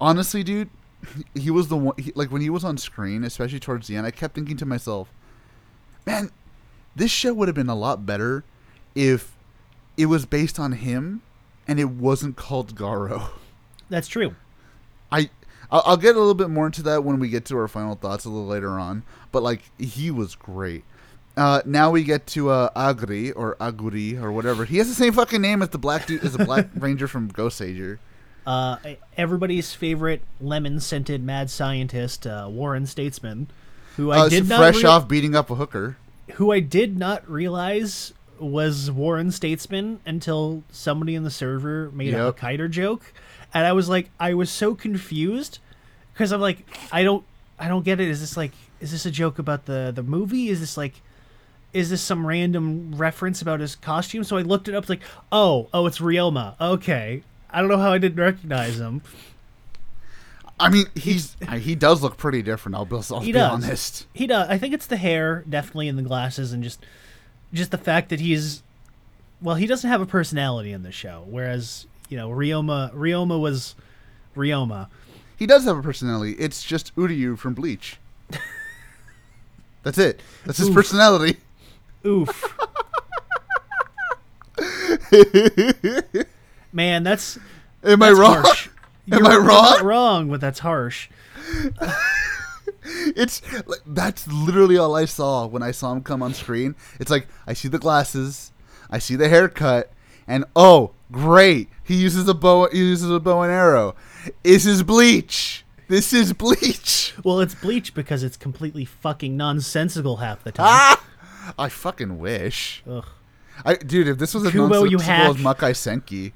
[0.00, 0.68] Honestly, dude,
[1.34, 1.94] he was the one.
[1.98, 4.66] He, like when he was on screen, especially towards the end, I kept thinking to
[4.66, 5.08] myself,
[6.06, 6.30] "Man,
[6.94, 8.44] this show would have been a lot better
[8.94, 9.34] if
[9.96, 11.22] it was based on him
[11.66, 13.30] and it wasn't called Garo."
[13.88, 14.34] That's true.
[15.10, 15.30] I
[15.70, 17.94] I'll, I'll get a little bit more into that when we get to our final
[17.94, 19.02] thoughts a little later on.
[19.32, 20.84] But like he was great.
[21.36, 24.64] Uh, now we get to uh, Agri or Aguri or whatever.
[24.64, 27.30] He has the same fucking name as the black dude as the black ranger from
[27.30, 27.98] Goseiger.
[28.46, 28.76] Uh,
[29.18, 33.48] everybody's favorite lemon scented mad scientist, uh, Warren Statesman,
[33.96, 35.96] who I Uh, did not fresh rea- off beating up a hooker.
[36.34, 42.26] who I did not realize was Warren Statesman until somebody in the server made a
[42.26, 42.36] Yep.
[42.38, 43.12] kiter joke,
[43.58, 45.58] and I was like, I was so confused
[46.12, 47.24] because I'm like, I don't,
[47.58, 48.08] I don't get it.
[48.08, 50.48] Is this like, is this a joke about the the movie?
[50.48, 50.94] Is this like,
[51.72, 54.24] is this some random reference about his costume?
[54.24, 56.54] So I looked it up, like, oh, oh, it's Ryoma.
[56.60, 59.02] Okay, I don't know how I didn't recognize him.
[60.58, 62.76] I mean, he's he does look pretty different.
[62.76, 63.52] I'll be, I'll He be does.
[63.52, 64.06] honest.
[64.14, 64.48] He does.
[64.48, 66.84] I think it's the hair, definitely, and the glasses, and just
[67.52, 68.62] just the fact that he's
[69.40, 73.74] well, he doesn't have a personality in the show, whereas you know Ryoma Ryoma was
[74.36, 74.88] Ryoma.
[75.36, 76.32] He does have a personality.
[76.38, 77.98] It's just Uryu from Bleach.
[79.82, 80.20] That's it.
[80.44, 80.74] That's his Oof.
[80.74, 81.36] personality.
[82.04, 82.56] Oof.
[86.72, 87.38] Man, that's
[87.84, 88.42] Am I that's wrong?
[88.42, 88.68] harsh.
[89.12, 89.84] Am You're I wrong?
[89.84, 91.08] wrong, but that's harsh.
[92.88, 96.76] It's like, that's literally all I saw when I saw him come on screen.
[97.00, 98.52] It's like I see the glasses,
[98.90, 99.90] I see the haircut,
[100.28, 101.68] and oh, great!
[101.82, 102.68] He uses a bow.
[102.70, 103.94] He uses a bow and arrow.
[104.42, 105.64] This is Bleach.
[105.88, 107.14] This is Bleach.
[107.22, 110.66] Well, it's Bleach because it's completely fucking nonsensical half the time.
[110.68, 111.04] Ah!
[111.58, 112.82] I fucking wish.
[112.88, 113.06] Ugh.
[113.64, 115.36] I dude, if this was a Kubo, nonsensical as.
[115.36, 116.32] Makai Senki,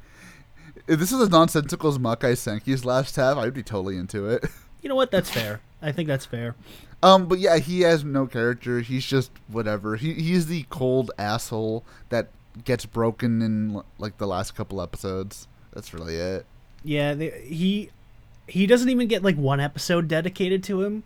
[0.87, 4.45] if this was as nonsensical as Makai Senki's last half, I'd be totally into it.
[4.83, 5.11] You know what?
[5.11, 5.61] That's fair.
[5.83, 6.55] I think that's fair.
[7.03, 8.81] Um, but yeah, he has no character.
[8.81, 9.97] He's just whatever.
[9.97, 12.29] He he's the cold asshole that
[12.65, 15.47] gets broken in like the last couple episodes.
[15.73, 16.47] That's really it.
[16.85, 17.91] Yeah, the, he
[18.47, 21.03] he doesn't even get like one episode dedicated to him.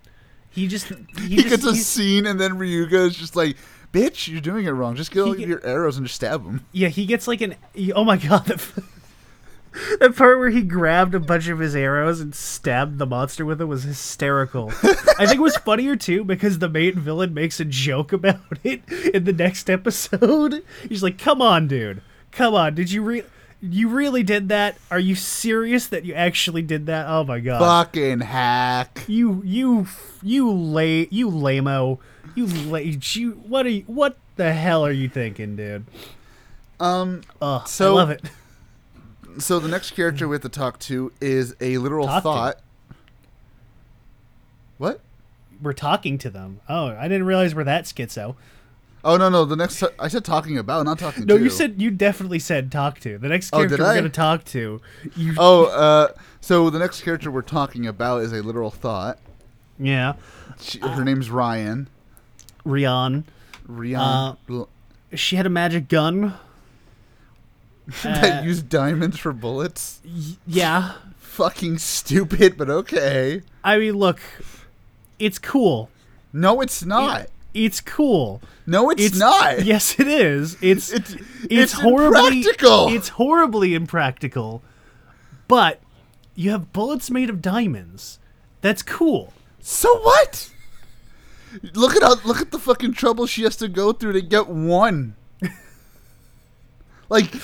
[0.49, 0.87] He just
[1.19, 3.57] he, He just, gets a scene, and then Ryuga is just like,
[3.93, 4.95] "Bitch, you're doing it wrong.
[4.95, 7.55] Just get all get- your arrows and just stab him." yeah he gets like an
[7.93, 8.83] oh my god the,
[9.99, 13.61] that part where he grabbed a bunch of his arrows and stabbed the monster with
[13.61, 14.69] it was hysterical.
[15.17, 18.81] I think it was funnier too because the main villain makes a joke about it
[19.13, 20.63] in the next episode.
[20.89, 23.23] He's like, "Come on, dude, come on, did you re?"
[23.61, 24.77] You really did that?
[24.91, 27.07] Are you serious that you actually did that?
[27.07, 27.59] Oh my god!
[27.59, 29.03] Fucking hack.
[29.07, 29.87] You you
[30.21, 31.99] you lay you lameo
[32.35, 35.85] you lay you what are you what the hell are you thinking, dude?
[36.79, 37.21] Um.
[37.41, 38.21] Ugh, So- I love it.
[39.37, 42.59] So the next character we have to talk to is a literal Talk thought.
[44.77, 45.01] What?
[45.61, 46.59] We're talking to them.
[46.67, 48.35] Oh, I didn't realize we're that schizo.
[49.03, 51.43] Oh no no the next I said talking about not talking No, to.
[51.43, 53.17] you said you definitely said talk to.
[53.19, 53.95] The next Oh, character did we're I?
[53.95, 54.81] gonna talk to.
[55.15, 56.07] You Oh, uh,
[56.41, 59.19] so the next character we're talking about is a literal thought.
[59.77, 60.13] yeah,
[60.59, 61.87] She, her name's Ryan.
[62.63, 63.25] Rion.
[63.69, 64.69] Rian L-
[65.13, 66.33] She had a magic gun.
[68.03, 69.99] that uh, used diamonds for bullets.
[70.05, 73.41] Y- yeah, Fucking stupid, but okay.
[73.63, 74.19] I mean, look,
[75.19, 75.89] it's cool.
[76.31, 77.27] No, it's not.
[77.53, 78.41] It's cool.
[78.65, 79.63] No, it's, It's not.
[79.65, 80.57] Yes, it is.
[80.61, 82.87] It's It's- it's, it's horribly impractical.
[82.89, 84.61] It's horribly impractical.
[85.47, 85.79] But
[86.35, 88.19] you have bullets made of diamonds.
[88.61, 89.31] That's cool.
[89.61, 90.49] So what?
[91.73, 94.47] Look at how look at the fucking trouble she has to go through to get
[94.47, 95.15] one.
[97.09, 97.39] Like, no,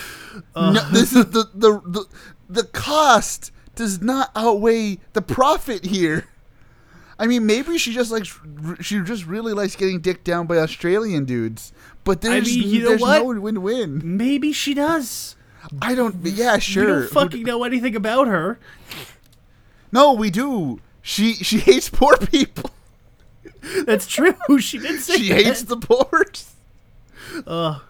[0.56, 0.92] uh.
[0.92, 2.06] this is the, the the
[2.50, 6.28] the cost does not outweigh the profit here.
[7.20, 8.38] I mean, maybe she just likes
[8.82, 11.72] she just really likes getting dicked down by Australian dudes.
[12.04, 13.20] But there's mean, you know there's what?
[13.24, 14.02] no win-win.
[14.18, 15.36] Maybe she does.
[15.82, 16.16] I don't.
[16.26, 17.02] Yeah, We sure.
[17.02, 18.58] don't fucking know anything about her.
[19.92, 20.80] no, we do.
[21.04, 22.72] She she hates poor people.
[23.86, 24.34] That's true.
[24.60, 25.44] She did say She that.
[25.44, 26.26] hates the poor.
[27.46, 27.82] Ugh.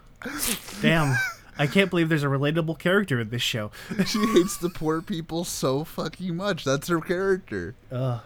[0.82, 1.16] Damn.
[1.58, 3.70] I can't believe there's a relatable character in this show.
[4.06, 6.64] She hates the poor people so fucking much.
[6.64, 7.74] That's her character.
[7.90, 8.20] Ugh.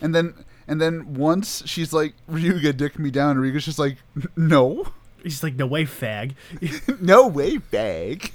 [0.00, 0.34] And then
[0.66, 3.36] and then once she's like, Ryuga, dick me down.
[3.36, 3.98] Ryuga's just like,
[4.36, 4.92] no,
[5.22, 6.34] He's like, no way, fag.
[7.00, 8.32] no way, bag.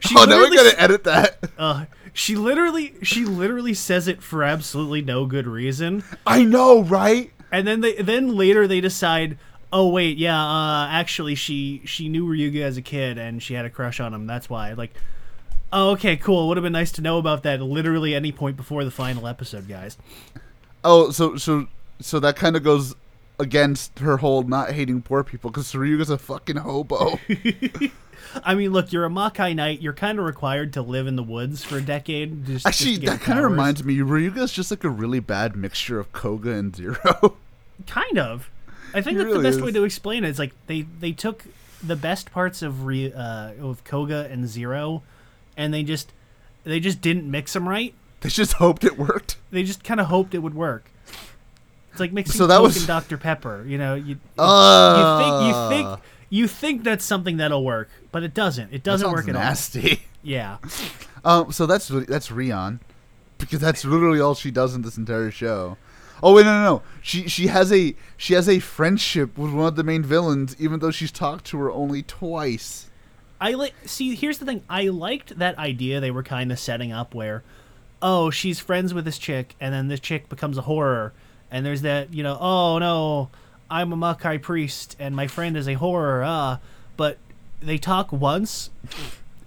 [0.00, 1.38] She oh, now we gotta edit that.
[1.56, 7.30] Uh, she literally, she literally says it for absolutely no good reason, I know, right?
[7.52, 9.38] and then they, then later they decide,
[9.74, 13.66] oh wait, yeah, uh, actually she she knew Ryuga as a kid and she had
[13.66, 14.26] a crush on him.
[14.26, 14.72] That's why.
[14.72, 14.94] Like,
[15.72, 16.48] oh okay, cool.
[16.48, 17.60] Would have been nice to know about that.
[17.60, 19.98] Literally any point before the final episode, guys.
[20.84, 21.66] Oh, so so
[22.00, 22.94] so that kind of goes
[23.38, 27.18] against her whole not hating poor people because Ryuga's a fucking hobo.
[28.44, 29.80] I mean, look, you're a Makai Knight.
[29.80, 32.46] You're kind of required to live in the woods for a decade.
[32.46, 33.98] Just, Actually, just that kind of reminds me.
[33.98, 37.36] Ryuga's just like a really bad mixture of Koga and Zero.
[37.86, 38.50] Kind of.
[38.94, 39.62] I think that's the best is.
[39.62, 40.28] way to explain it.
[40.28, 41.44] It's like they they took
[41.82, 45.02] the best parts of Re, uh, of Koga and Zero,
[45.56, 46.12] and they just
[46.64, 47.94] they just didn't mix them right.
[48.20, 49.36] they just hoped it worked.
[49.50, 50.90] They just kind of hoped it would work.
[51.90, 53.64] It's like mixing So that Coke was- and Dr Pepper.
[53.66, 58.22] You know, you Uh, you think you think you think that's something that'll work, but
[58.22, 58.72] it doesn't.
[58.72, 59.90] It doesn't work at nasty.
[59.90, 59.96] all.
[60.26, 60.56] Yeah.
[61.22, 62.80] Um, so that's that's Rion,
[63.36, 65.76] because that's literally all she does in this entire show.
[66.22, 66.82] Oh wait, no, no, no.
[67.02, 70.80] She she has a she has a friendship with one of the main villains, even
[70.80, 72.88] though she's talked to her only twice.
[73.40, 74.62] I like see here's the thing.
[74.68, 77.42] I liked that idea they were kind of setting up where
[78.00, 81.14] oh, she's friends with this chick and then this chick becomes a horror
[81.50, 83.30] and there's that, you know, oh no,
[83.70, 86.22] I'm a Makai priest and my friend is a horror.
[86.22, 86.58] Ah,
[86.98, 87.16] but
[87.60, 88.70] they talk once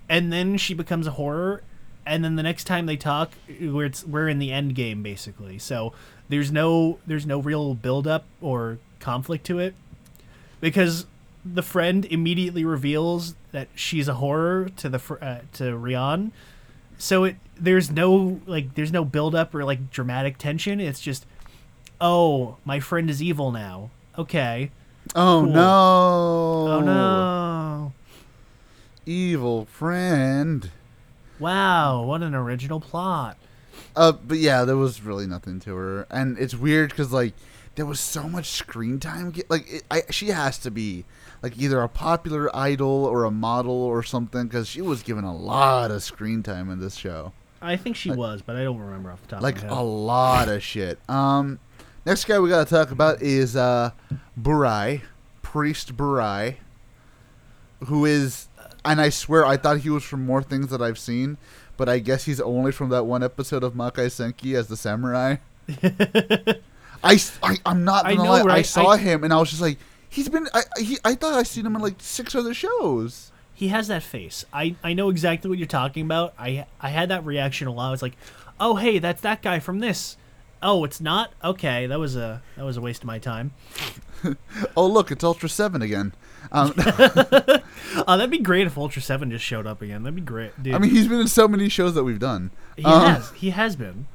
[0.10, 1.62] and then she becomes a horror
[2.06, 5.60] and then the next time they talk we're it's, we're in the end game basically.
[5.60, 5.94] So
[6.30, 9.76] there's no there's no real build up or conflict to it
[10.60, 11.06] because
[11.46, 16.32] the friend immediately reveals that she's a horror to the fr- uh, to Rion.
[16.98, 20.80] So it there's no like there's no build up or like dramatic tension.
[20.80, 21.26] It's just
[22.02, 23.90] oh, my friend is evil now.
[24.18, 24.72] Okay.
[25.16, 25.54] Oh Cool.
[25.54, 26.68] no!
[26.70, 27.94] Oh no.
[29.06, 30.70] evil friend.
[31.40, 33.38] Wow, what an original plot.
[33.98, 37.34] Uh, but yeah, there was really nothing to her, and it's weird because like
[37.76, 39.34] there was so much screen time.
[39.50, 41.04] Like it, I, she has to be
[41.42, 45.36] like either a popular idol or a model or something because she was given a
[45.36, 49.12] lot of screen time in this show, I think she was, but I don't remember
[49.12, 51.00] off the top like of my a lot of shit.
[51.10, 51.60] Um,
[52.06, 53.92] next guy we gotta talk about is uh,
[54.40, 55.02] Burai,
[55.42, 56.58] priest Burai,
[57.86, 58.48] who is,
[58.86, 61.38] and I swear I thought he was from more things that I've seen.
[61.78, 65.36] But I guess he's only from that one episode of Makai Senki as the samurai.
[67.04, 68.56] I, I am not I gonna know, lie.
[68.56, 69.78] I saw I- him and I was just like,
[70.10, 70.48] he's been.
[70.54, 73.32] I he, I thought I seen him in like six other shows.
[73.54, 74.44] he has that face.
[74.52, 76.34] I, I know exactly what you're talking about.
[76.40, 77.90] I I had that reaction a lot.
[77.90, 78.18] I was like,
[78.60, 80.18] "Oh, hey, that's that guy from this."
[80.64, 81.34] Oh, it's not?
[81.44, 83.52] Okay, that was a that was a waste of my time.
[84.76, 86.12] Oh look, it's Ultra Seven again.
[86.52, 86.74] Um,
[88.08, 90.04] Oh, that'd be great if Ultra 7 just showed up again.
[90.04, 90.76] That'd be great, dude.
[90.76, 92.52] I mean, he's been in so many shows that we've done.
[92.76, 93.32] he Uh, has.
[93.32, 94.08] He has been.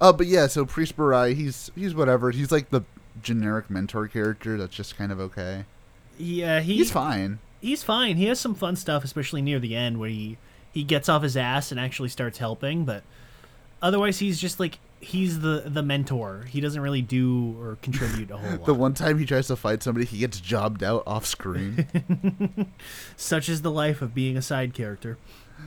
[0.00, 2.30] Uh, but yeah, so Priest Burai, he's he's whatever.
[2.32, 2.82] He's like the
[3.22, 5.64] generic mentor character that's just kind of okay.
[6.18, 7.38] Yeah, he, He's fine.
[7.60, 8.16] He's fine.
[8.16, 10.36] He has some fun stuff, especially near the end where he
[10.72, 12.84] he gets off his ass and actually starts helping.
[12.84, 13.04] But
[13.80, 16.46] otherwise, he's just like he's the the mentor.
[16.48, 18.64] He doesn't really do or contribute a whole lot.
[18.64, 21.86] The one time he tries to fight somebody, he gets jobbed out off screen.
[23.16, 25.18] Such is the life of being a side character.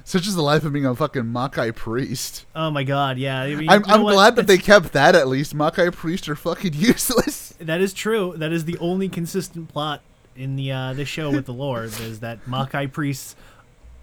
[0.03, 2.45] Such is the life of being a fucking Makai priest.
[2.55, 3.41] Oh my god, yeah.
[3.41, 5.55] I mean, I'm, I'm glad that they kept that at least.
[5.55, 7.53] Makai priests are fucking useless.
[7.59, 8.33] That is true.
[8.35, 10.01] That is the only consistent plot
[10.35, 13.35] in the uh, this show with the Lord is that Makai priests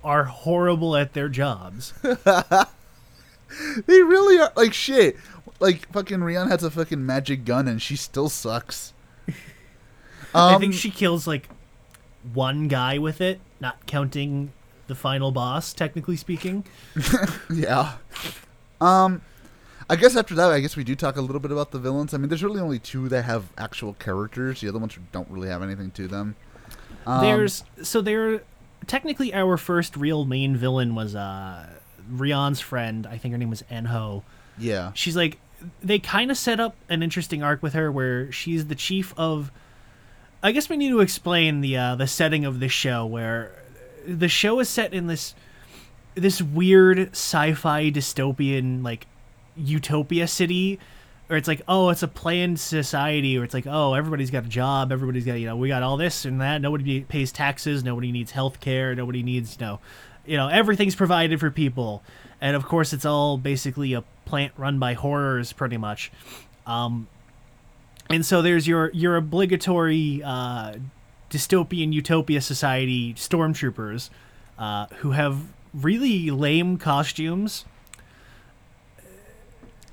[0.03, 1.95] are horrible at their jobs.
[3.87, 5.17] They really are like shit.
[5.61, 8.93] Like fucking Rion has a fucking magic gun and she still sucks.
[10.35, 11.49] I Um, think she kills like
[12.33, 14.53] one guy with it, not counting
[14.87, 16.65] the final boss, technically speaking.
[17.51, 17.95] Yeah.
[18.81, 19.23] Um,
[19.89, 22.13] I guess after that, I guess we do talk a little bit about the villains.
[22.15, 24.61] I mean, there's really only two that have actual characters.
[24.61, 26.37] The other ones don't really have anything to them.
[27.07, 28.43] Um, There's so there
[28.87, 31.67] technically our first real main villain was uh
[32.11, 33.07] Rion's friend.
[33.07, 34.23] I think her name was Enho.
[34.59, 35.39] yeah, She's like
[35.83, 39.51] they kind of set up an interesting arc with her where she's the chief of
[40.43, 43.53] I guess we need to explain the uh, the setting of the show where
[44.07, 45.35] the show is set in this
[46.15, 49.07] this weird sci-fi dystopian like
[49.57, 50.79] utopia city
[51.31, 54.49] or it's like oh it's a planned society or it's like oh everybody's got a
[54.49, 58.13] job everybody's got you know we got all this and that nobody pays taxes nobody
[58.13, 59.81] needs health care nobody needs you know
[60.27, 62.03] you know everything's provided for people.
[62.41, 64.05] And of course it's all basically a
[64.35, 66.11] plant run by horrors pretty much
[66.67, 67.07] um,
[68.11, 70.75] and so there's your your obligatory uh,
[71.31, 74.11] dystopian utopia society stormtroopers
[74.59, 75.37] uh, who have
[75.73, 77.65] really lame costumes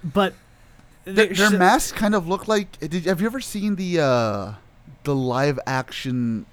[0.03, 0.33] but
[1.05, 2.79] Their, their so- masks kind of look like.
[2.79, 4.53] Did have you ever seen the uh,
[5.03, 6.45] the live action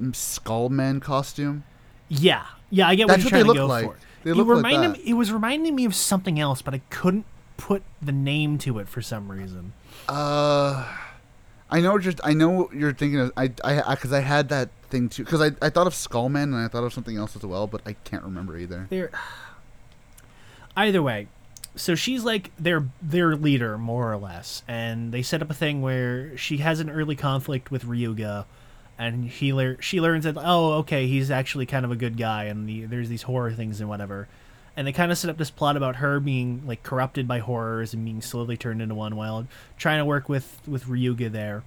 [0.00, 1.62] Skullman costume?
[2.08, 3.84] Yeah, yeah, I get what what you're they trying to look go like.
[3.86, 4.07] for.
[4.24, 5.04] They it look like reminded that.
[5.04, 5.10] me.
[5.10, 8.88] It was reminding me of something else, but I couldn't put the name to it
[8.88, 9.72] for some reason.
[10.08, 10.86] Uh,
[11.70, 11.98] I know.
[11.98, 13.32] Just I know what you're thinking of.
[13.36, 15.24] I I because I, had that thing too.
[15.24, 17.82] Because I I thought of Skullman and I thought of something else as well, but
[17.86, 18.86] I can't remember either.
[18.90, 19.10] There.
[20.76, 21.26] Either way,
[21.74, 25.82] so she's like their their leader more or less, and they set up a thing
[25.82, 28.44] where she has an early conflict with Ryuga,
[28.98, 32.44] and he lear- she learns that oh okay he's actually kind of a good guy,
[32.44, 34.28] and the, there's these horror things and whatever,
[34.76, 37.94] and they kind of set up this plot about her being like corrupted by horrors
[37.94, 39.46] and being slowly turned into one while
[39.76, 41.62] trying to work with with Ryuga there,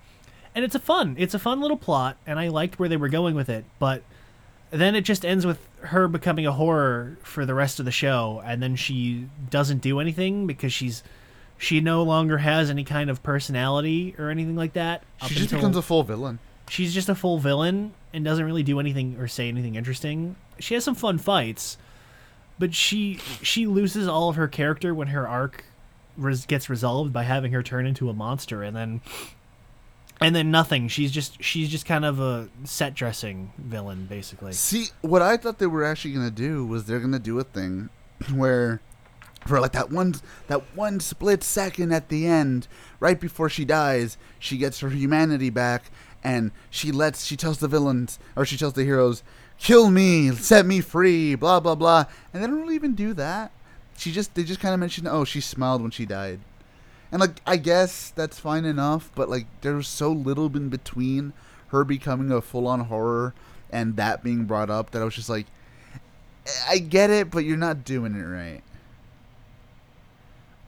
[0.54, 3.10] and it's a fun it's a fun little plot, and I liked where they were
[3.10, 4.04] going with it, but
[4.74, 8.42] then it just ends with her becoming a horror for the rest of the show
[8.46, 11.04] and then she doesn't do anything because she's
[11.58, 15.58] she no longer has any kind of personality or anything like that She just until-
[15.60, 16.40] becomes a full villain.
[16.72, 20.36] She's just a full villain and doesn't really do anything or say anything interesting.
[20.59, 21.78] She has some fun fights
[22.61, 25.65] but she she loses all of her character when her arc
[26.15, 29.01] res- gets resolved by having her turn into a monster and then
[30.22, 30.88] and then nothing.
[30.88, 34.53] She's just she's just kind of a set dressing villain basically.
[34.53, 37.89] See, what I thought they were actually gonna do was they're gonna do a thing
[38.32, 38.80] where,
[39.47, 40.13] for like that one
[40.47, 42.67] that one split second at the end,
[42.99, 45.86] right before she dies, she gets her humanity back,
[46.24, 49.24] and she lets she tells the villains or she tells the heroes,
[49.59, 53.51] "Kill me, set me free," blah blah blah, and they don't really even do that.
[53.97, 56.39] She just they just kind of mention, "Oh, she smiled when she died."
[57.11, 61.34] And like I guess that's fine enough, but like there's so little in between
[61.69, 63.34] her becoming a full on horror
[63.69, 65.47] and that being brought up that I was just like
[66.67, 68.61] I get it, but you're not doing it right.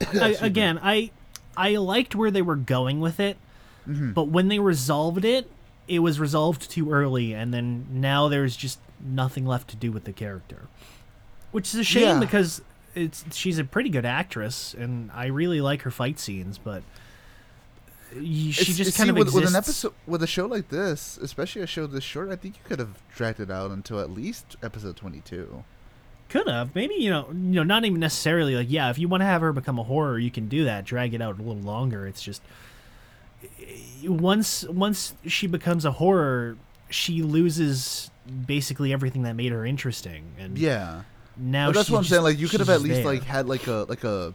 [0.22, 1.12] I, again, I
[1.58, 3.38] I liked where they were going with it,
[3.88, 4.12] Mm-hmm.
[4.14, 5.50] but when they resolved it,
[5.88, 10.06] it was resolved too early, and then now there's just nothing left to do with
[10.06, 10.68] the character,
[11.52, 12.20] which is a shame Yeah.
[12.20, 12.62] because
[12.96, 16.84] it's she's a pretty good actress, and I really like her fight scenes, but
[18.14, 19.42] she It's- just it's- kind see, of with, exists.
[19.42, 22.30] with an episode with a show like this, especially a show this short.
[22.30, 25.64] I think you could have dragged it out until at least episode twenty two.
[26.30, 29.22] Could have maybe you know you know not even necessarily like yeah if you want
[29.22, 31.62] to have her become a horror you can do that drag it out a little
[31.62, 32.42] longer it's just
[34.04, 36.58] once once she becomes a horror
[36.90, 38.12] she loses
[38.46, 41.02] basically everything that made her interesting and Yeah,
[41.38, 42.24] now but that's what I'm just- saying.
[42.24, 43.06] Like you could have at least there.
[43.06, 44.34] like had like a like a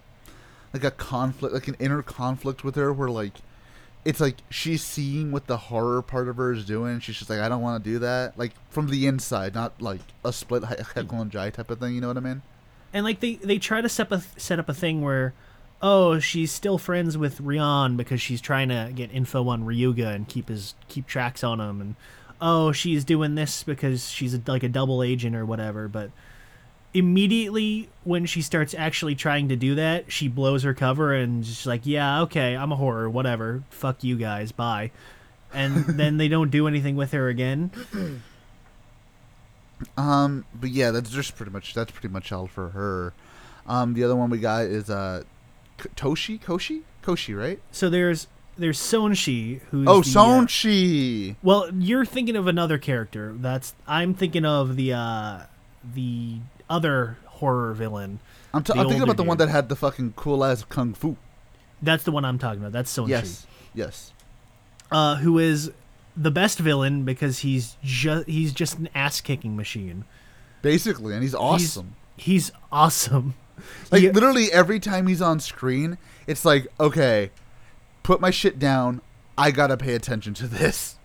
[0.75, 3.33] like a conflict, like an inner conflict with her, where like
[4.05, 7.01] it's like she's seeing what the horror part of her is doing.
[7.01, 8.39] She's just like, I don't want to do that.
[8.39, 11.95] Like from the inside, not like a split he- Jekyll and Hyde type of thing.
[11.95, 12.43] You know what I mean?
[12.93, 15.33] and like they they try to set up a, set up a thing where
[15.83, 20.29] oh she's still friends with Rion because she's trying to get info on Ryuga and
[20.29, 21.81] keep his keep tracks on him.
[21.81, 21.95] And
[22.41, 25.89] oh she's doing this because she's a, like a double agent or whatever.
[25.89, 26.11] But
[26.95, 31.67] immediately when she starts actually trying to do that she blows her cover and she's
[31.67, 33.63] like yeah okay I'm a horror whatever.
[33.71, 34.53] Fuck you guys.
[34.53, 34.91] Bye.
[35.53, 37.71] And then they don't do anything with her again.
[39.97, 43.13] Um, but yeah, that's just pretty much that's pretty much all for her.
[43.67, 45.23] Um, the other one we got is uh,
[45.79, 47.61] Toshi, Koshi, Koshi, right?
[47.73, 48.27] so there's
[48.59, 51.37] there's Sonshi who's oh, the, uh, Sonshi.
[51.43, 53.35] Well, you're thinking of another character.
[53.37, 55.43] That's I'm thinking of the uh
[55.95, 58.19] the other horror villain.
[58.53, 61.17] I'm, t- I'm thinking about the one that had the fucking cool ass kung fu.
[61.81, 62.73] That's the one I'm talking about.
[62.73, 63.09] That's Sonshi.
[63.09, 64.13] Yes, yes.
[64.91, 65.71] Uh who is
[66.17, 70.05] the best villain because he's just he's just an ass kicking machine.
[70.63, 71.95] Basically, and he's awesome.
[72.17, 73.35] He's, he's awesome.
[73.91, 77.31] like He- literally every time he's on screen, it's like, okay,
[78.03, 79.01] put my shit down.
[79.37, 80.97] I gotta pay attention to this.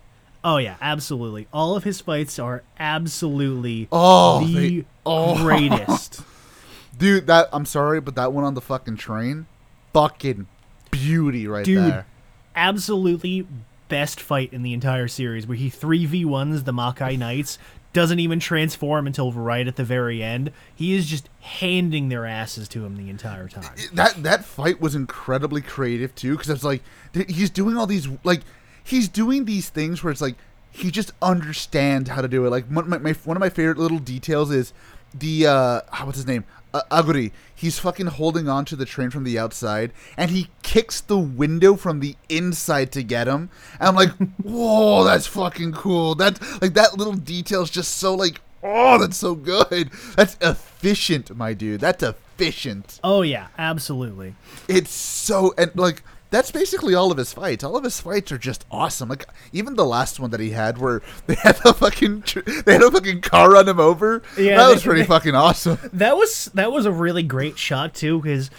[0.42, 1.46] oh yeah, absolutely.
[1.52, 5.36] All of his fights are absolutely Oh, the they- oh.
[5.42, 6.22] greatest.
[6.98, 9.46] Dude, that I'm sorry, but that one on the fucking train,
[9.92, 10.46] fucking
[10.90, 11.78] beauty right Dude.
[11.92, 12.06] there.
[12.54, 13.46] absolutely
[13.88, 17.58] best fight in the entire series where he 3v1s the Makai Knights,
[17.94, 20.50] doesn't even transform until right at the very end.
[20.74, 23.74] He is just handing their asses to him the entire time.
[23.94, 26.82] that that fight was incredibly creative too because it's like
[27.28, 28.42] he's doing all these like
[28.82, 30.34] he's doing these things where it's like
[30.72, 33.48] he just understands how to do it like one of my, my one of my
[33.48, 34.72] favorite little details is
[35.14, 36.44] the uh ah, what's his name?
[36.72, 37.30] Uh, Aguri.
[37.54, 41.76] He's fucking holding on to the train from the outside and he kicks the window
[41.76, 43.48] from the inside to get him.
[43.78, 44.10] And I'm like
[44.42, 46.14] whoa that's fucking cool.
[46.14, 49.90] That like that little detail is just so like oh that's so good.
[50.16, 51.80] That's efficient my dude.
[51.80, 53.00] That's efficient.
[53.04, 54.34] Oh yeah, absolutely.
[54.68, 56.02] it's so and like
[56.34, 57.62] that's basically all of his fights.
[57.64, 59.08] All of his fights are just awesome.
[59.08, 62.72] Like even the last one that he had, where they had a fucking tr- they
[62.72, 64.22] had a fucking car run him over.
[64.36, 65.78] Yeah, that they- was pretty they- fucking awesome.
[65.92, 68.50] That was that was a really great shot too because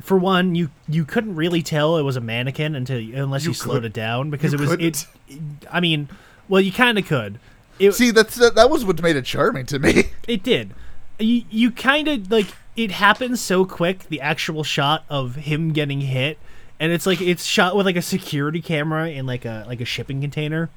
[0.00, 3.54] for one you you couldn't really tell it was a mannequin until unless you, You
[3.54, 5.06] slowed it down because it was couldn't.
[5.28, 5.38] it
[5.70, 6.08] I mean,
[6.48, 7.38] well you kind of could.
[7.78, 10.04] It, See, that's that, that was what made it charming to me.
[10.28, 10.74] It did.
[11.18, 14.08] You you kind of like it happens so quick.
[14.08, 16.38] The actual shot of him getting hit,
[16.82, 19.84] and it's like it's shot with like a security camera in like a like a
[19.86, 20.68] shipping container.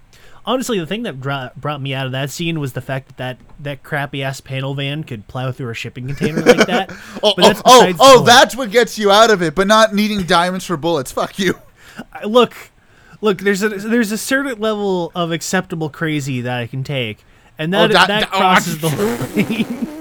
[0.47, 3.17] Honestly, the thing that dra- brought me out of that scene was the fact that
[3.17, 6.91] that, that crappy ass panel van could plow through a shipping container like that.
[7.23, 9.95] Oh, But that's oh, oh, oh, that's what gets you out of it, but not
[9.95, 11.11] needing diamonds for bullets.
[11.11, 11.55] Fuck you.
[12.13, 12.53] I- look,
[13.21, 13.39] look.
[13.39, 17.25] There's a there's a certain level of acceptable crazy that I can take,
[17.57, 18.89] and that Oh, that- that, oh, crosses the
[19.87, 19.94] line.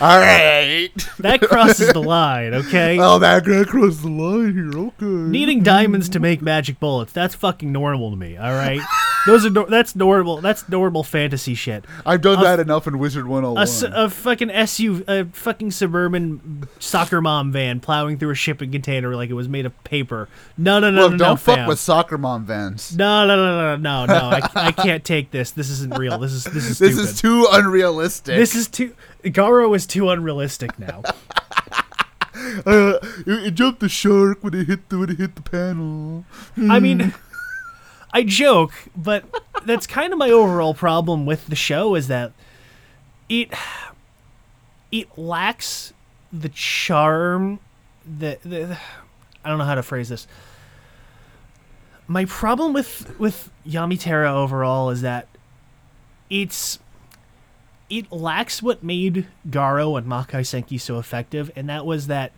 [0.00, 0.90] All right.
[1.18, 2.54] that crosses the line.
[2.54, 2.98] Okay.
[3.00, 4.78] Oh, that guy crossed the line here.
[4.78, 5.04] Okay.
[5.06, 8.80] Needing diamonds to make magic bullets, that's fucking normal to me, all right?
[9.26, 10.40] Those are nor- that's normal.
[10.40, 11.84] That's normal fantasy shit.
[12.06, 13.62] I've done that enough in Wizard A, 101.
[13.62, 19.14] s- a fucking SU a fucking suburban soccer mom van plowing through a shipping container
[19.16, 20.28] like it was made of paper.
[20.56, 21.68] No, no, no, Look, no, don't no, fuck fam.
[21.68, 22.96] with soccer mom vans.
[22.96, 24.28] No, no, no, no, no, no.
[24.36, 25.50] I, I can't take this.
[25.50, 26.18] This isn't real.
[26.18, 28.36] This is this is This is too unrealistic.
[28.36, 28.94] this is too
[29.24, 31.02] Garo is too unrealistic now.
[32.64, 36.24] Uh, it, it jumped the shark when it hit the when it hit the panel.
[36.56, 37.12] I mean,
[38.12, 39.24] I joke, but
[39.66, 42.32] that's kind of my overall problem with the show is that
[43.28, 43.52] it
[44.92, 45.92] it lacks
[46.32, 47.58] the charm
[48.18, 48.78] that the,
[49.44, 50.26] I don't know how to phrase this.
[52.06, 55.28] My problem with with Yamitera overall is that
[56.30, 56.78] it's
[57.90, 62.32] it lacks what made Garo and Makai Senki so effective, and that was that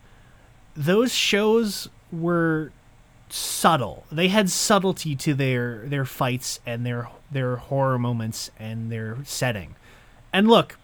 [0.77, 2.73] those shows were
[3.29, 4.05] subtle.
[4.11, 9.77] They had subtlety to their their fights and their their horror moments and their setting.
[10.33, 10.79] And look,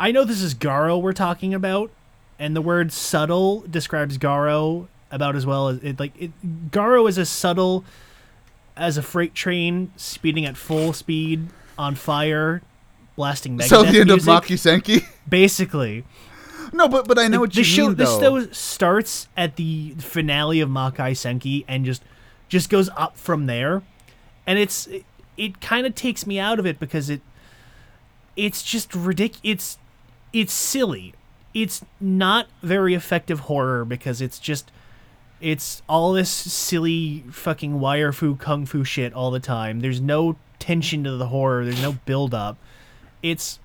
[0.00, 1.90] I know this is Garo we're talking about,
[2.38, 6.32] and the word subtle describes Garo about as well as it like it,
[6.70, 7.84] Garo is as subtle
[8.76, 12.62] as a freight train speeding at full speed on fire,
[13.16, 14.28] blasting Megadeth So the end music.
[14.28, 15.04] of Makai Senki.
[15.28, 16.04] Basically,
[16.72, 18.40] No, but but I know like, what the you show mean this though.
[18.44, 22.02] show starts at the finale of Makai Senki and just
[22.48, 23.82] just goes up from there
[24.46, 25.04] and it's it,
[25.36, 27.20] it kind of takes me out of it because it
[28.36, 29.40] it's just ridiculous.
[29.44, 29.78] it's
[30.32, 31.14] it's silly
[31.54, 34.70] it's not very effective horror because it's just
[35.40, 40.36] it's all this silly fucking wire fu kung fu shit all the time there's no
[40.58, 42.56] tension to the horror there's no build up
[43.22, 43.58] it's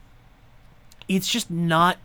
[1.08, 1.98] it's just not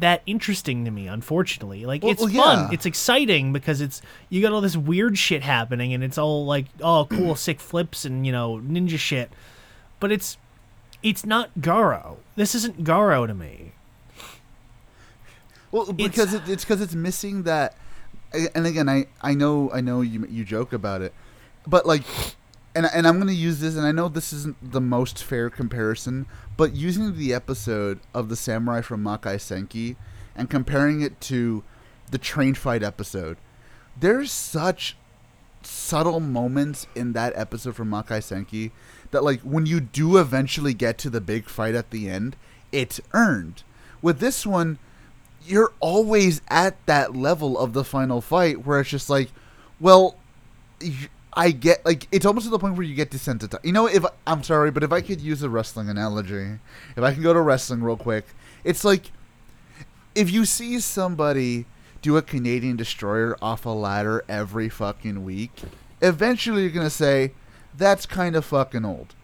[0.00, 2.74] that interesting to me unfortunately like Well- it's well, fun yeah.
[2.74, 6.66] it's exciting because it's you got all this weird shit happening and it's all like
[6.80, 9.30] oh cool sick flips and you know ninja shit
[10.00, 10.36] but it's
[11.02, 13.72] it's not garo this isn't garo to me
[15.70, 17.74] Well, because it, it's because it's missing that.
[18.54, 21.12] And again, I I know I know you you joke about it,
[21.66, 22.02] but like,
[22.74, 26.26] and and I'm gonna use this, and I know this isn't the most fair comparison,
[26.56, 29.96] but using the episode of the samurai from Makai Senki
[30.34, 31.62] and comparing it to
[32.10, 33.36] the train fight episode,
[33.98, 34.96] there's such
[35.62, 38.70] subtle moments in that episode from Makai Senki
[39.10, 42.36] that like when you do eventually get to the big fight at the end,
[42.72, 43.62] it's earned.
[44.02, 44.78] With this one,
[45.46, 49.30] you're always at that level of the final fight where it's just like,
[49.80, 50.16] well,
[51.36, 53.64] I get like it's almost to the point where you get desensitized.
[53.64, 56.58] You know, if I'm sorry, but if I could use a wrestling analogy,
[56.96, 58.26] if I can go to wrestling real quick,
[58.62, 59.10] it's like
[60.14, 61.66] if you see somebody
[62.02, 65.52] do a Canadian destroyer off a ladder every fucking week,
[66.00, 67.32] eventually you're gonna say
[67.76, 69.14] that's kind of fucking old.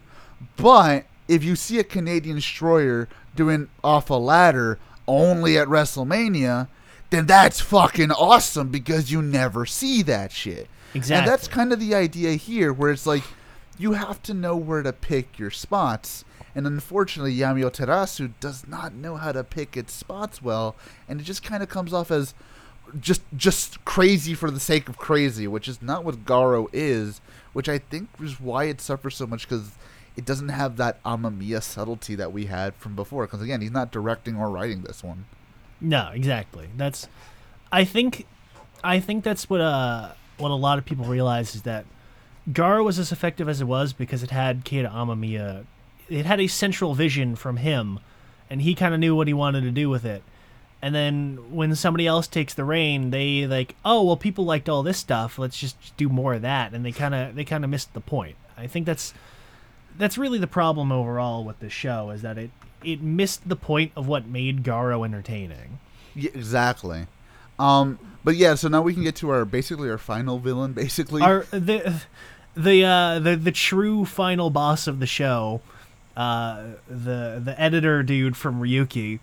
[0.57, 6.67] But if you see a Canadian destroyer doing off a ladder only at WrestleMania,
[7.09, 10.67] then that's fucking awesome because you never see that shit.
[10.93, 11.15] Exactly.
[11.19, 13.23] And that's kind of the idea here, where it's like
[13.77, 16.25] you have to know where to pick your spots.
[16.53, 20.75] And unfortunately, Yamio Terasu does not know how to pick its spots well,
[21.07, 22.33] and it just kind of comes off as
[22.99, 27.21] just just crazy for the sake of crazy, which is not what Garo is.
[27.53, 29.71] Which I think is why it suffers so much because
[30.15, 33.25] it doesn't have that Amemiya subtlety that we had from before.
[33.25, 35.25] Because again, he's not directing or writing this one.
[35.79, 36.69] No, exactly.
[36.77, 37.07] That's
[37.71, 38.25] I think
[38.83, 40.11] I think that's what uh
[40.41, 41.85] what a lot of people realize is that
[42.49, 45.65] Garo was as effective as it was because it had Keita Amemiya.
[46.09, 47.99] It had a central vision from him,
[48.49, 50.23] and he kind of knew what he wanted to do with it.
[50.81, 54.81] And then when somebody else takes the reign, they like, oh well, people liked all
[54.81, 55.37] this stuff.
[55.37, 58.01] Let's just do more of that, and they kind of they kind of missed the
[58.01, 58.35] point.
[58.57, 59.13] I think that's
[59.97, 62.49] that's really the problem overall with the show is that it
[62.83, 65.79] it missed the point of what made Garo entertaining.
[66.15, 67.05] Yeah, exactly.
[67.61, 71.21] Um, but yeah, so now we can get to our basically our final villain, basically.
[71.21, 72.01] Our the
[72.55, 75.61] the uh, the the true final boss of the show,
[76.17, 79.19] uh, the the editor dude from Ryuki.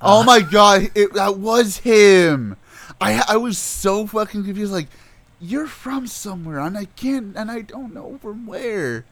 [0.00, 2.56] oh my god, it, that was him.
[3.00, 4.72] I I was so fucking confused.
[4.72, 4.88] Like,
[5.40, 9.04] you're from somewhere, and I can't, and I don't know from where.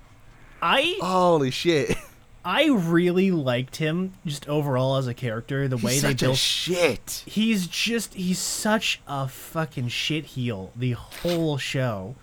[0.62, 1.96] I Holy shit!
[2.44, 5.66] I really liked him just overall as a character.
[5.66, 6.36] The way He's they such a built.
[6.38, 7.22] shit.
[7.26, 12.14] he's just he's such a fucking shit heel the whole show.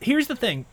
[0.00, 0.66] Here's the thing.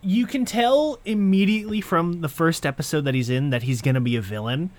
[0.00, 4.00] You can tell immediately from the first episode that he's in that he's going to
[4.00, 4.70] be a villain,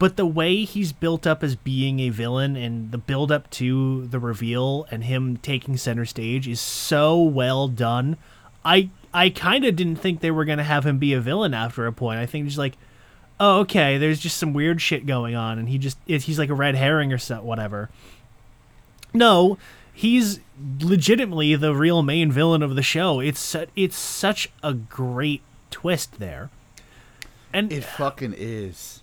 [0.00, 4.06] but the way he's built up as being a villain and the build up to
[4.08, 8.16] the reveal and him taking center stage is so well done.
[8.64, 11.54] I I kind of didn't think they were going to have him be a villain
[11.54, 12.18] after a point.
[12.18, 12.76] I think just like
[13.40, 16.54] oh okay there's just some weird shit going on and he just he's like a
[16.54, 17.90] red herring or so whatever
[19.12, 19.58] no
[19.92, 20.38] he's
[20.80, 25.42] legitimately the real main villain of the show it's it's such a great
[25.72, 26.48] twist there
[27.52, 29.02] and It fucking is.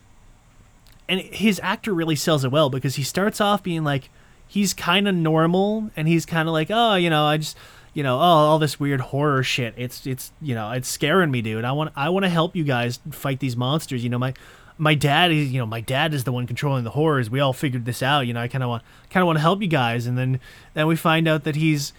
[1.10, 4.10] and his actor really sells it well because he starts off being like
[4.48, 7.58] he's kind of normal and he's kind of like oh you know i just
[7.94, 9.74] you know oh all this weird horror shit.
[9.78, 11.66] It's it's you know it's scaring me dude.
[11.66, 14.04] I want i want to help you guys fight these monsters.
[14.04, 14.34] You know my
[14.78, 17.30] my dad is you know my dad is the one controlling the horrors.
[17.30, 18.22] We all figured this out.
[18.22, 20.08] You know i kind of want kind of want to help you guys.
[20.08, 20.40] And then
[20.74, 21.94] then we find out that he's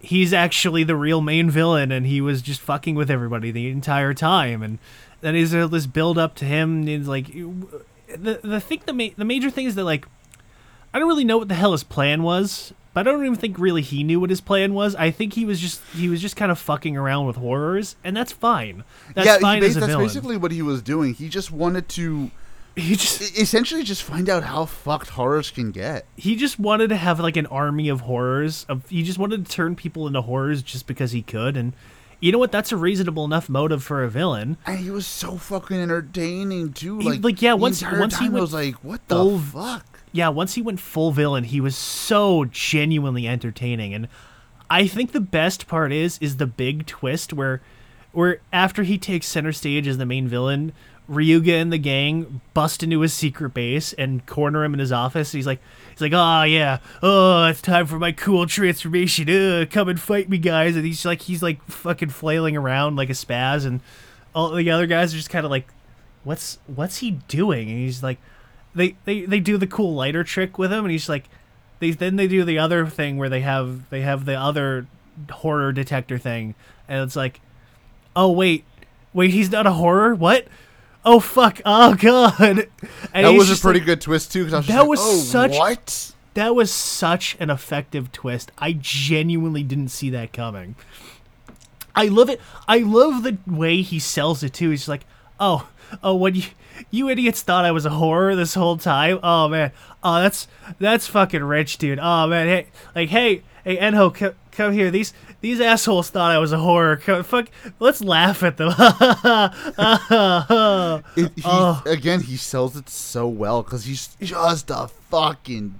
[0.00, 4.14] he's actually the real main villain and he was just fucking with everybody the entire
[4.14, 4.62] time.
[4.62, 4.78] And
[5.20, 6.86] then is this build up to him.
[6.86, 10.06] And like the the thing the ma- the major thing is that like
[10.94, 13.58] I don't really know what the hell his plan was, but I don't even think
[13.58, 14.94] really he knew what his plan was.
[14.96, 18.16] I think he was just he was just kind of fucking around with horrors, and
[18.16, 18.84] that's fine.
[19.14, 20.06] That's yeah, fine bas- as a that's villain.
[20.06, 21.14] basically what he was doing.
[21.14, 22.30] He just wanted to
[22.76, 26.06] he just essentially just find out how fucked horrors can get.
[26.16, 28.64] he just wanted to have like an army of horrors.
[28.68, 31.74] Of he just wanted to turn people into horrors just because he could, and
[32.20, 32.52] you know what?
[32.52, 34.56] That's a reasonable enough motive for a villain.
[34.64, 36.98] And he was so fucking entertaining too.
[37.00, 39.91] He- Like, like, yeah, once- once he went was like, what the full- fuck?
[40.12, 43.94] Yeah, once he went full villain, he was so genuinely entertaining.
[43.94, 44.08] And
[44.70, 47.62] I think the best part is is the big twist where
[48.12, 50.72] where after he takes center stage as the main villain,
[51.10, 55.32] Ryuga and the gang bust into his secret base and corner him in his office.
[55.32, 55.60] He's like
[55.90, 56.78] he's like, "Oh yeah.
[57.02, 59.30] Oh, it's time for my cool transformation.
[59.30, 63.10] Uh, come and fight me, guys." And he's like he's like fucking flailing around like
[63.10, 63.80] a spaz and
[64.34, 65.68] all the other guys are just kind of like
[66.24, 67.68] what's what's he doing?
[67.68, 68.18] And he's like
[68.74, 71.28] they, they they do the cool lighter trick with him and he's like
[71.80, 74.86] they then they do the other thing where they have they have the other
[75.30, 76.54] horror detector thing
[76.88, 77.40] and it's like
[78.16, 78.64] oh wait
[79.12, 80.46] wait he's not a horror what
[81.04, 82.66] oh fuck oh god and
[83.12, 84.44] That was a pretty like- good twist too.
[84.44, 86.12] Cause I was That like, was oh, such- what?
[86.34, 90.74] that was such an effective twist i genuinely didn't see that coming
[91.94, 92.40] I love it.
[92.66, 94.70] I love the way he sells it too.
[94.70, 95.04] He's like,
[95.38, 95.68] "Oh,
[96.02, 96.44] oh, what you
[96.90, 99.18] you idiots thought I was a horror this whole time?
[99.22, 100.46] Oh man, oh that's
[100.78, 101.98] that's fucking rich, dude.
[102.00, 104.90] Oh man, hey, like hey, hey, Enho, come, come here.
[104.90, 106.96] These these assholes thought I was a horror.
[106.96, 107.48] Come, fuck,
[107.80, 108.72] let's laugh at them.
[111.16, 111.82] It, he, Oh.
[111.86, 115.78] Again, he sells it so well because he's just a fucking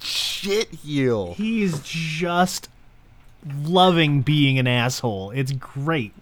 [0.00, 1.34] shit heel.
[1.34, 2.68] He's just
[3.64, 5.30] loving being an asshole.
[5.30, 6.12] It's great.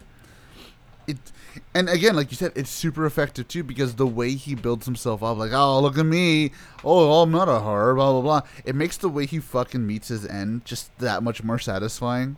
[1.74, 5.22] And again, like you said, it's super effective too because the way he builds himself
[5.22, 6.53] up, like, oh, look at me,
[6.84, 8.42] oh, I'm not a horror, blah blah blah.
[8.64, 12.36] It makes the way he fucking meets his end just that much more satisfying.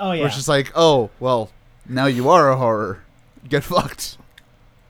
[0.00, 1.50] Oh Where it's just like, oh, well,
[1.88, 3.02] now you are a horror.
[3.48, 4.18] Get fucked.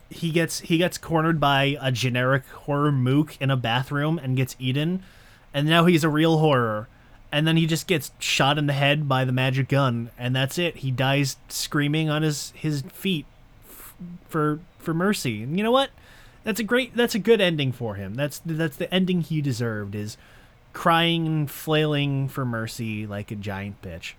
[0.09, 4.55] he gets he gets cornered by a generic horror mook in a bathroom and gets
[4.59, 5.03] eaten
[5.53, 6.87] and now he's a real horror.
[7.31, 10.57] And then he just gets shot in the head by the magic gun, and that's
[10.57, 10.77] it.
[10.77, 13.25] He dies screaming on his his feet
[13.69, 13.93] f-
[14.27, 15.43] for for mercy.
[15.43, 15.91] And you know what?
[16.43, 16.95] That's a great.
[16.95, 18.15] That's a good ending for him.
[18.15, 19.93] That's that's the ending he deserved.
[19.93, 20.17] Is
[20.73, 24.13] crying and flailing for mercy like a giant bitch.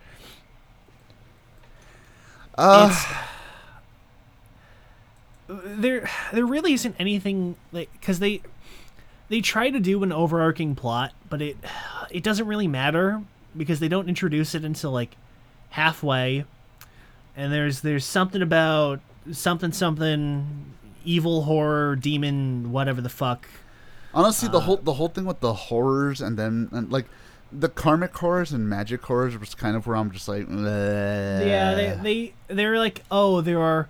[2.57, 2.91] Uh,
[5.49, 6.09] It's there.
[6.33, 8.43] There really isn't anything like because they
[9.31, 11.57] they try to do an overarching plot, but it
[12.11, 13.23] it doesn't really matter
[13.57, 15.17] because they don't introduce it until like
[15.71, 16.45] halfway.
[17.37, 19.01] And there's there's something about
[19.33, 20.75] something something
[21.05, 23.49] evil horror demon whatever the fuck.
[24.13, 27.07] honestly, uh, the whole the whole thing with the horrors and then and like
[27.53, 31.99] the karmic horrors and magic horrors was kind of where I'm just like, Yeah, they
[32.03, 33.89] they they're like, oh, there are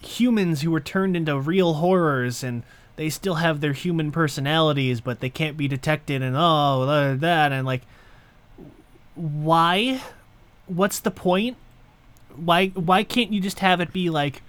[0.00, 2.62] humans who were turned into real horrors, and
[2.96, 7.52] they still have their human personalities, but they can't be detected, and oh, that- that,
[7.52, 7.82] and like,
[9.14, 10.00] why?
[10.66, 11.56] What's the point?
[12.36, 14.42] Why why can't you just have it be like,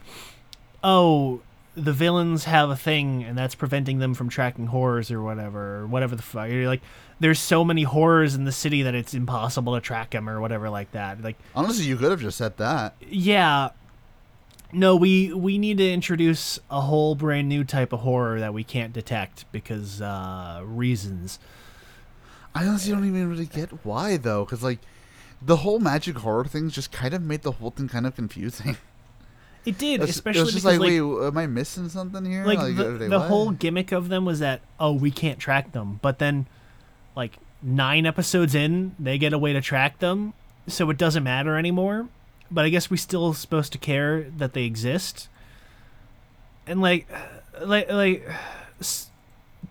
[0.83, 1.41] oh,
[1.75, 5.87] the villains have a thing, and that's preventing them from tracking horrors or whatever, or
[5.87, 6.49] whatever the fuck.
[6.49, 6.81] You're like,
[7.19, 10.69] there's so many horrors in the city that it's impossible to track them or whatever
[10.69, 11.21] like that.
[11.21, 12.95] Like, honestly, you could have just said that.
[13.07, 13.69] yeah.
[14.73, 18.63] No, we we need to introduce a whole brand new type of horror that we
[18.63, 21.39] can't detect because uh reasons.
[22.53, 24.79] I honestly don't even really get why though, because like
[25.41, 28.77] the whole magic horror thing just kind of made the whole thing kind of confusing.
[29.65, 32.23] It did, It's- especially it was just because like, like, wait, am I missing something
[32.23, 32.45] here?
[32.45, 35.99] like are the, the whole gimmick of them was that oh we can't track them,
[36.03, 36.45] but then
[37.15, 40.33] like nine episodes in they get a way to track them,
[40.67, 42.07] so it doesn't matter anymore.
[42.55, 45.27] But I guess we still supposed to care that they exist.
[46.65, 47.05] And like,
[47.61, 48.27] like like,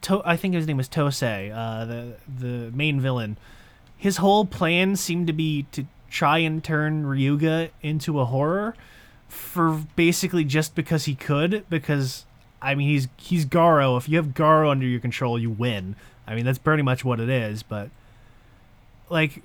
[0.03, 3.39] to- I think his name was Tosei, uh, the the main villain.
[3.97, 8.76] His whole plan seemed to be to try and turn Ryuga into a horror
[9.28, 12.26] for basically just because he could because
[12.61, 13.97] I mean he's he's Garo.
[13.97, 15.97] If you have Garo under your control, you win.
[16.26, 17.89] I mean that's pretty much what it is, but
[19.09, 19.43] like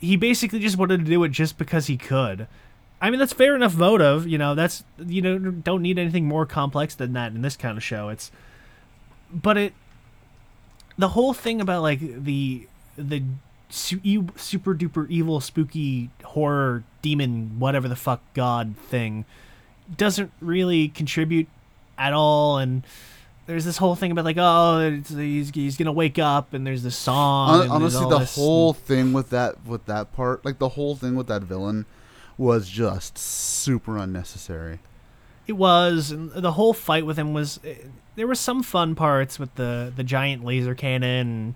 [0.00, 2.46] he basically just wanted to do it just because he could.
[3.00, 6.46] I mean that's fair enough motive, you know, that's you know don't need anything more
[6.46, 8.08] complex than that in this kind of show.
[8.08, 8.30] It's
[9.32, 9.74] but it
[10.98, 12.66] the whole thing about like the
[12.96, 13.22] the
[13.68, 19.24] su- super duper evil spooky horror demon whatever the fuck god thing
[19.96, 21.48] doesn't really contribute
[21.98, 22.84] at all and
[23.46, 26.82] there's this whole thing about like oh it's, he's, he's gonna wake up and there's
[26.82, 30.70] this song there's honestly, all the whole thing with that with that part, like the
[30.70, 31.86] whole thing with that villain,
[32.38, 34.80] was just super unnecessary.
[35.46, 37.60] It was, and the whole fight with him was.
[37.64, 37.74] eh,
[38.16, 41.54] There were some fun parts with the the giant laser cannon,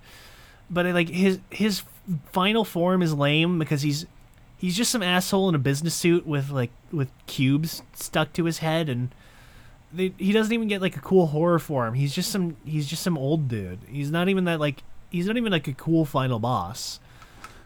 [0.69, 1.83] but it, like his his
[2.31, 4.05] final form is lame because he's
[4.57, 8.59] he's just some asshole in a business suit with like with cubes stuck to his
[8.59, 9.13] head, and
[9.93, 11.93] they, he doesn't even get like a cool horror form.
[11.95, 13.79] He's just some he's just some old dude.
[13.89, 16.99] He's not even that like he's not even like a cool final boss.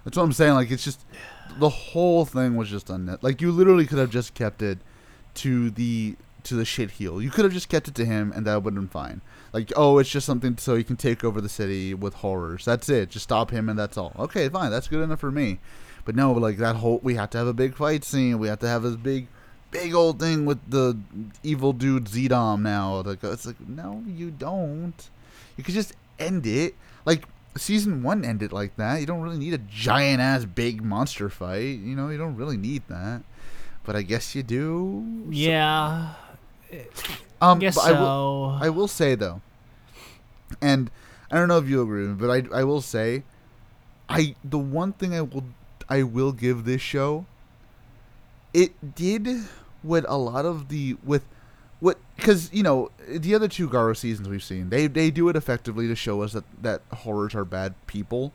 [0.03, 0.53] That's what I'm saying.
[0.55, 1.05] Like it's just
[1.57, 3.19] the whole thing was just unnet.
[3.21, 4.79] Like you literally could have just kept it
[5.35, 7.21] to the to the shit heel.
[7.21, 9.21] You could have just kept it to him, and that would have been fine.
[9.53, 12.65] Like oh, it's just something so he can take over the city with horrors.
[12.65, 13.09] That's it.
[13.09, 14.13] Just stop him, and that's all.
[14.17, 14.71] Okay, fine.
[14.71, 15.59] That's good enough for me.
[16.05, 18.37] But no, like that whole we have to have a big fight scene.
[18.37, 19.27] We have to have this big,
[19.71, 20.97] big old thing with the
[21.43, 23.01] evil dude Zedom now.
[23.01, 25.09] Like it's like no, you don't.
[25.57, 26.75] You could just end it.
[27.05, 27.23] Like
[27.57, 28.99] season one ended like that.
[28.99, 31.79] You don't really need a giant ass big monster fight.
[31.79, 33.23] You know, you don't really need that.
[33.83, 35.27] But I guess you do.
[35.29, 36.13] Yeah,
[37.41, 38.65] Um, guess but I will, so.
[38.65, 39.41] I will say though,
[40.61, 40.89] and
[41.29, 43.23] I don't know if you agree with me, but I I will say,
[44.09, 45.45] I the one thing I will
[45.89, 47.25] I will give this show.
[48.53, 49.27] It did
[49.83, 51.25] what a lot of the with
[51.85, 55.35] what because you know the other two Garo seasons we've seen they they do it
[55.35, 58.33] effectively to show us that that horrors are bad people,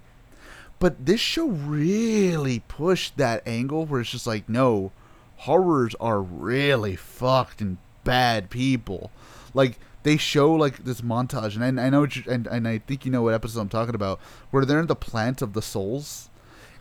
[0.78, 4.92] but this show really pushed that angle where it's just like no,
[5.38, 9.10] horrors are really fucked and bad people,
[9.52, 12.78] like they show like this montage and I, I know what you, and and I
[12.78, 14.20] think you know what episode I'm talking about
[14.52, 16.30] where they're in the plant of the souls,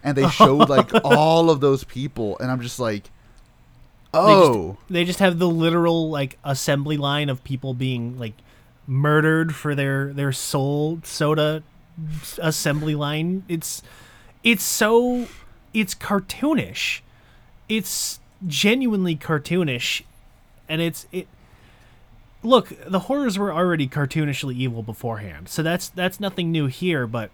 [0.04, 3.10] and they showed like all of those people and I'm just like,
[4.14, 4.78] oh.
[4.90, 8.34] They just have the literal like assembly line of people being like
[8.88, 11.64] murdered for their their soul soda
[12.38, 13.44] assembly line.
[13.48, 13.84] It's
[14.44, 15.28] it's so
[15.74, 17.02] it's cartoonish.
[17.68, 20.04] It's genuinely cartoonish
[20.68, 21.28] and it's it
[22.44, 25.50] look, the horrors were already cartoonishly evil beforehand.
[25.50, 27.32] So that's that's nothing new here, but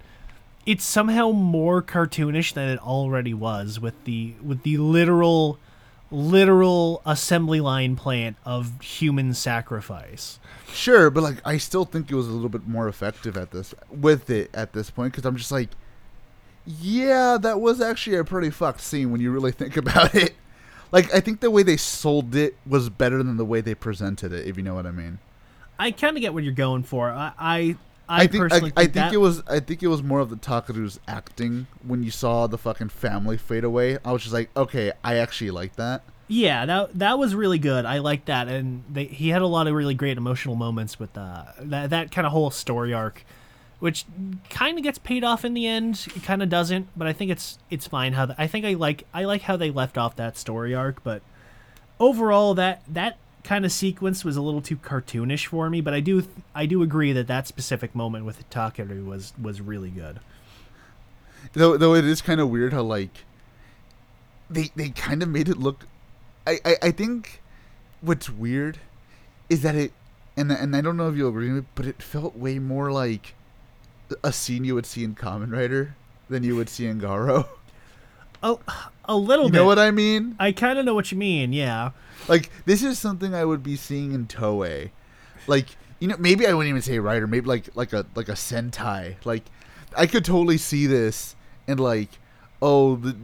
[0.66, 5.60] it's somehow more cartoonish than it already was with the with the literal
[6.12, 10.40] literal assembly line plant of human sacrifice.
[10.68, 13.74] Sure, but like I still think it was a little bit more effective at this
[13.90, 15.70] with it at this point because I'm just like,
[16.66, 20.36] yeah, that was actually a pretty fucked scene when you really think about it.
[20.92, 24.32] Like I think the way they sold it was better than the way they presented
[24.32, 25.20] it, if you know what I mean.
[25.78, 27.10] I kind of get what you're going for.
[27.10, 27.76] I I,
[28.08, 30.04] I, I think I, personally I think, think that, it was I think it was
[30.04, 33.98] more of the Takeru's acting when you saw the fucking family fade away.
[34.06, 36.04] I was just like, okay, I actually like that.
[36.28, 37.86] Yeah, that that was really good.
[37.86, 41.16] I liked that, and they, he had a lot of really great emotional moments with
[41.18, 43.24] uh, that that kind of whole story arc,
[43.80, 44.06] which
[44.50, 46.08] kind of gets paid off in the end.
[46.16, 48.14] It kind of doesn't, but I think it's it's fine.
[48.14, 51.04] How the, I think I like I like how they left off that story arc,
[51.04, 51.22] but
[52.00, 55.80] overall that that kind of sequence was a little too cartoonish for me.
[55.80, 59.90] But I do I do agree that that specific moment with Takeru was was really
[59.90, 60.20] good.
[61.54, 63.24] Though though it is kind of weird how like
[64.50, 65.86] they they kind of made it look.
[66.46, 67.42] I, I I think
[68.02, 68.80] what's weird
[69.50, 69.94] is that it
[70.36, 72.92] and and I don't know if you'll agree with me, but it felt way more
[72.92, 73.36] like
[74.24, 75.96] a scene you would see in Kamen Rider
[76.30, 77.48] than you would see in Garo.
[79.08, 79.58] A little You bit.
[79.58, 80.36] know what I mean?
[80.40, 81.52] I kind of know what you mean.
[81.54, 81.92] Yeah.
[82.28, 84.92] Like this is something I would be seeing in Toei.
[85.48, 85.68] Like
[86.00, 89.16] you know, maybe I wouldn't even say writer, maybe like like a like a Sentai.
[89.26, 89.44] Like
[89.98, 91.36] I could totally see this
[91.68, 92.10] and like
[92.62, 93.16] oh the,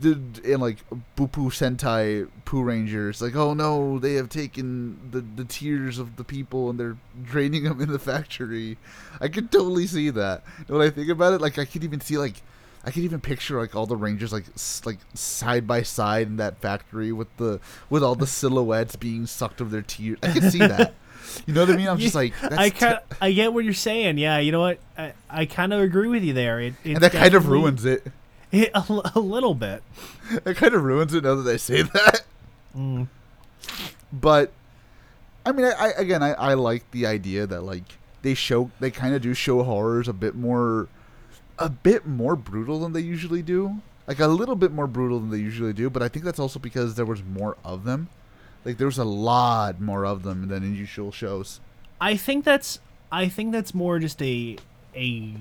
[0.00, 0.78] the, the and like
[1.16, 6.24] Bupu Sentai Poo Rangers like oh no they have taken the the tears of the
[6.24, 8.78] people and they're draining them in the factory.
[9.20, 10.42] I could totally see that.
[10.58, 12.42] And when I think about it, like I could even see like
[12.84, 16.36] I could even picture like all the Rangers like s- like side by side in
[16.38, 17.60] that factory with the
[17.90, 20.18] with all the silhouettes being sucked of their tears.
[20.22, 20.94] I could see that.
[21.46, 21.88] You know what I mean?
[21.88, 24.18] I'm just like that's I kind I get what you're saying.
[24.18, 24.78] Yeah, you know what?
[24.96, 26.58] I, I kind of agree with you there.
[26.60, 28.06] It, and that kind of ruins it.
[28.50, 29.82] it a, l- a little bit.
[30.44, 32.22] That kind of ruins it now that I say that.
[32.76, 33.08] Mm.
[34.12, 34.52] But
[35.44, 37.84] I mean, I, I again, I, I like the idea that like
[38.22, 40.88] they show they kind of do show horrors a bit more,
[41.60, 43.80] a bit more brutal than they usually do.
[44.08, 45.88] Like a little bit more brutal than they usually do.
[45.88, 48.08] But I think that's also because there was more of them.
[48.64, 51.60] Like there was a lot more of them than in usual shows.
[52.00, 52.80] I think that's
[53.12, 54.56] I think that's more just a
[54.96, 55.34] a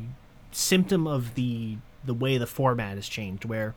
[0.52, 3.76] symptom of the the way the format has changed where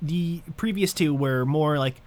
[0.00, 2.00] the previous two were more like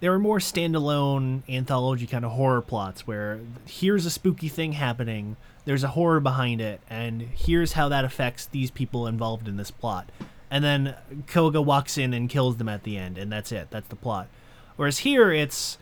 [0.00, 5.36] they were more standalone anthology kind of horror plots where here's a spooky thing happening
[5.64, 9.70] there's a horror behind it and here's how that affects these people involved in this
[9.70, 10.10] plot.
[10.50, 10.96] And then
[11.28, 14.28] koga walks in and kills them at the end and that's it that's the plot.
[14.76, 15.78] Whereas here it's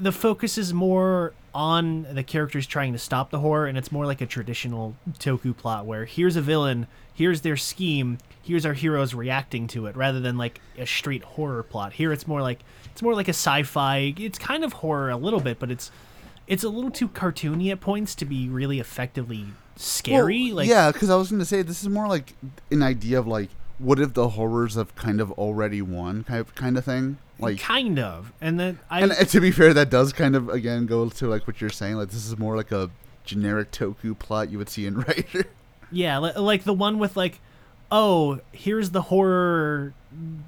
[0.00, 4.06] the focus is more on the characters trying to stop the horror and it's more
[4.06, 9.14] like a traditional toku plot where here's a villain here's their scheme here's our heroes
[9.14, 13.02] reacting to it rather than like a straight horror plot here it's more like it's
[13.02, 15.90] more like a sci-fi it's kind of horror a little bit but it's
[16.46, 19.46] it's a little too cartoony at points to be really effectively
[19.76, 22.34] scary Well, like yeah, because I was going to say this is more like
[22.70, 26.54] an idea of like what if the horrors have kind of already won kind of
[26.54, 27.18] kind of thing.
[27.44, 30.86] Like kind of and then i and, to be fair, that does kind of again
[30.86, 31.96] go to like what you're saying.
[31.96, 32.90] Like this is more like a
[33.24, 35.46] generic toku plot you would see in Writer.
[35.90, 37.40] Yeah, li- like the one with like,
[37.90, 39.94] oh, here's the horror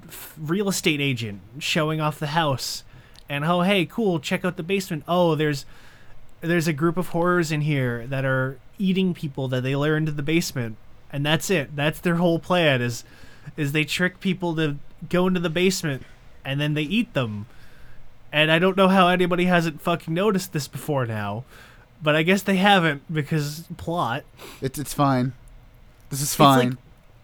[0.07, 2.83] f- real estate agent showing off the house,
[3.29, 5.03] and oh, hey, cool, check out the basement.
[5.07, 5.65] Oh, there's
[6.41, 10.11] there's a group of horrors in here that are eating people that they lure into
[10.11, 10.77] the basement,
[11.11, 11.75] and that's it.
[11.75, 13.03] That's their whole plan is
[13.55, 14.75] is they trick people to
[15.09, 16.03] go into the basement
[16.47, 17.45] and then they eat them.
[18.31, 21.43] And I don't know how anybody hasn't fucking noticed this before now.
[22.01, 24.23] But I guess they haven't because plot.
[24.61, 25.33] It's it's fine.
[26.09, 26.77] This is fine.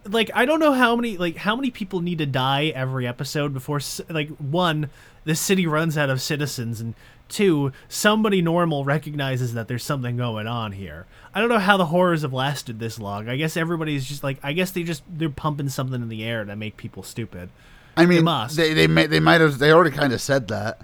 [0.04, 3.06] like, like I don't know how many like how many people need to die every
[3.06, 4.90] episode before like one
[5.24, 6.94] the city runs out of citizens and
[7.28, 11.06] two somebody normal recognizes that there's something going on here.
[11.34, 13.28] I don't know how the horrors have lasted this long.
[13.28, 16.44] I guess everybody's just like I guess they just they're pumping something in the air
[16.44, 17.48] to make people stupid.
[17.96, 18.24] I mean,
[18.54, 20.80] they they may, they might have they already kind of said that.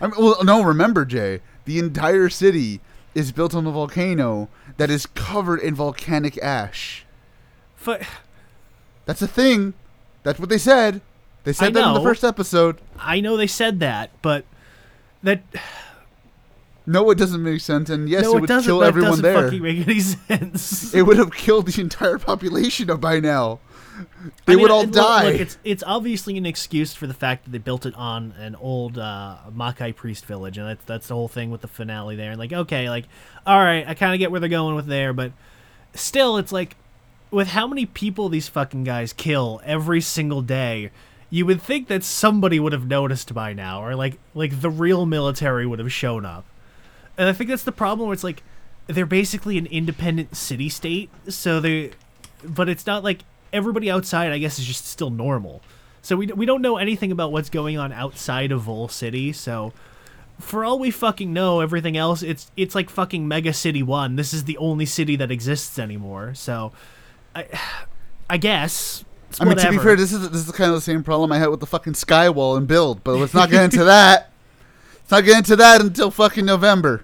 [0.00, 2.80] I mean, well, no, remember Jay, the entire city
[3.14, 7.04] is built on a volcano that is covered in volcanic ash.
[7.84, 8.02] But
[9.06, 9.74] That's a thing.
[10.22, 11.00] That's what they said.
[11.44, 12.80] They said I that in the first episode.
[12.98, 14.44] I know they said that, but
[15.22, 15.42] that
[16.86, 19.42] No, it doesn't make sense, and yes, no, it would kill everyone doesn't there.
[19.44, 20.94] fucking make any sense.
[20.94, 23.60] It would have killed the entire population by now.
[24.46, 25.30] They I mean, would all it- die.
[25.30, 28.54] Look, it's it's obviously an excuse for the fact that they built it on an
[28.56, 32.30] old uh, Makai priest village, and that's that's the whole thing with the finale there.
[32.30, 33.04] And like, okay, like,
[33.46, 35.32] all right, I kind of get where they're going with there, but
[35.94, 36.76] still, it's like
[37.30, 40.90] with how many people these fucking guys kill every single day,
[41.30, 45.06] you would think that somebody would have noticed by now, or like like the real
[45.06, 46.44] military would have shown up.
[47.16, 48.08] And I think that's the problem.
[48.08, 48.42] Where it's like
[48.88, 51.92] they're basically an independent city state, so they,
[52.44, 53.20] but it's not like
[53.54, 54.32] everybody outside.
[54.32, 55.62] I guess is just still normal.
[56.02, 59.32] So we we don't know anything about what's going on outside of Vol City.
[59.32, 59.72] So
[60.38, 64.16] for all we fucking know, everything else it's it's like fucking Mega City One.
[64.16, 66.34] This is the only city that exists anymore.
[66.34, 66.72] So
[67.34, 67.46] I
[68.28, 69.04] I guess.
[69.40, 71.38] I mean, to be fair, this is this is kind of the same problem I
[71.38, 74.30] had with the fucking Skywall and build, but let's not get into that.
[74.94, 77.02] Let's not get into that until fucking November.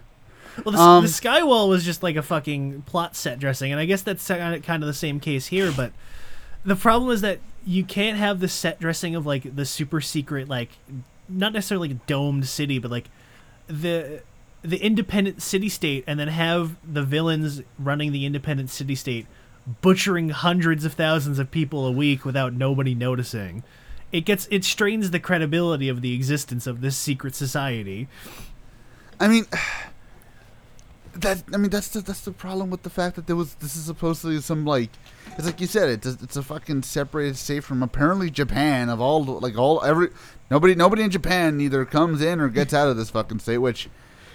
[0.64, 3.84] Well, the, Um, the Skywall was just like a fucking plot set dressing, and I
[3.84, 5.72] guess that's kind of kind of the same case here.
[5.72, 5.92] But
[6.64, 10.48] the problem is that you can't have the set dressing of like the super secret,
[10.48, 10.70] like
[11.28, 13.08] not necessarily like a domed city, but like
[13.66, 14.22] the
[14.62, 19.26] the independent city state, and then have the villains running the independent city state,
[19.80, 23.62] butchering hundreds of thousands of people a week without nobody noticing.
[24.12, 28.08] It gets it strains the credibility of the existence of this secret society.
[29.18, 29.46] I mean,
[31.22, 33.76] that I mean that's the that's the problem with the fact that there was this
[33.76, 34.90] is supposedly some like
[35.36, 39.00] it's like you said it's a, it's a fucking separated state from apparently Japan of
[39.00, 40.08] all like all every
[40.50, 43.58] nobody nobody in Japan either comes in or gets out of this fucking state.
[43.58, 43.88] Which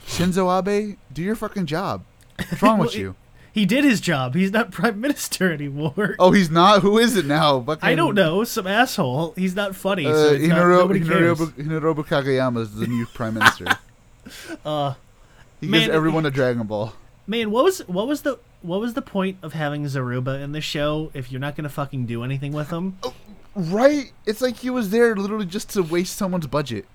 [0.06, 2.04] Shinzo Abe, do your fucking job.
[2.38, 3.16] What's wrong with you?
[3.52, 4.36] He did his job.
[4.36, 6.16] He's not prime minister anymore.
[6.20, 6.82] Oh, he's not.
[6.82, 7.62] Who is it now?
[7.62, 8.44] Fucking, I don't know.
[8.44, 9.34] Some asshole.
[9.38, 10.06] He's not funny.
[10.06, 11.40] Uh, so it's not, Hinaro- nobody cares.
[11.40, 13.66] Hinorobu, Hinorobu Kageyama is the new prime minister.
[14.66, 14.96] Uh,
[15.66, 16.94] He Man, gives everyone a Dragon Ball.
[17.28, 20.62] man, what was what was the what was the point of having Zaruba in the
[20.62, 22.98] show if you're not gonna fucking do anything with him?
[23.04, 23.14] Oh,
[23.56, 24.12] right?
[24.26, 26.86] It's like he was there literally just to waste someone's budget.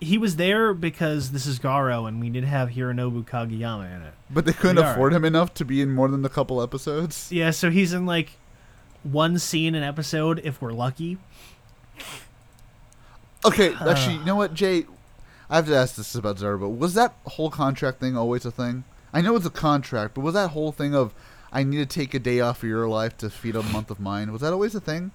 [0.00, 4.14] He was there because this is Garo, and we did have Hironobu Kageyama in it.
[4.30, 7.30] But they couldn't afford him enough to be in more than a couple episodes.
[7.30, 8.32] Yeah, so he's in like
[9.02, 11.18] one scene an episode if we're lucky.
[13.44, 14.86] Okay, actually, you know what, Jay?
[15.50, 18.52] I have to ask this about Zara, but was that whole contract thing always a
[18.52, 18.84] thing?
[19.12, 21.12] I know it's a contract, but was that whole thing of
[21.52, 23.98] I need to take a day off of your life to feed a month of
[23.98, 24.30] mine?
[24.30, 25.10] Was that always a thing?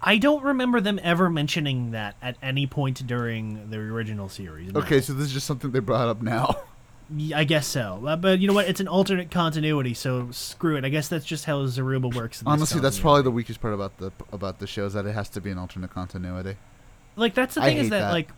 [0.00, 4.72] I don't remember them ever mentioning that at any point during the original series.
[4.72, 4.80] no.
[4.80, 6.62] Okay, so this is just something they brought up now.
[7.34, 8.02] I guess so.
[8.06, 8.68] Uh, but you know what?
[8.68, 10.84] It's an alternate continuity, so screw it.
[10.84, 12.40] I guess that's just how Zaruba works.
[12.40, 15.06] in this Honestly, that's probably the weakest part about the about the show is that
[15.06, 16.56] it has to be an alternate continuity.
[17.16, 18.12] like that's the thing is that, that.
[18.12, 18.30] like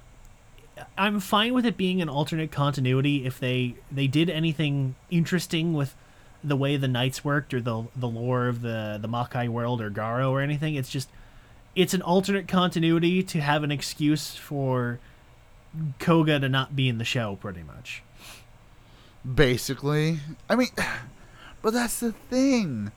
[0.97, 5.95] I'm fine with it being an alternate continuity if they they did anything interesting with
[6.43, 9.91] the way the knights worked or the the lore of the the Makai world or
[9.91, 10.75] Garo or anything.
[10.75, 11.09] It's just
[11.77, 14.99] it's an alternate continuity to have an excuse for
[15.99, 18.03] Koga to not be in the show, pretty much.
[19.35, 20.19] Basically,
[20.49, 20.69] I mean,
[21.63, 22.93] but that's the thing.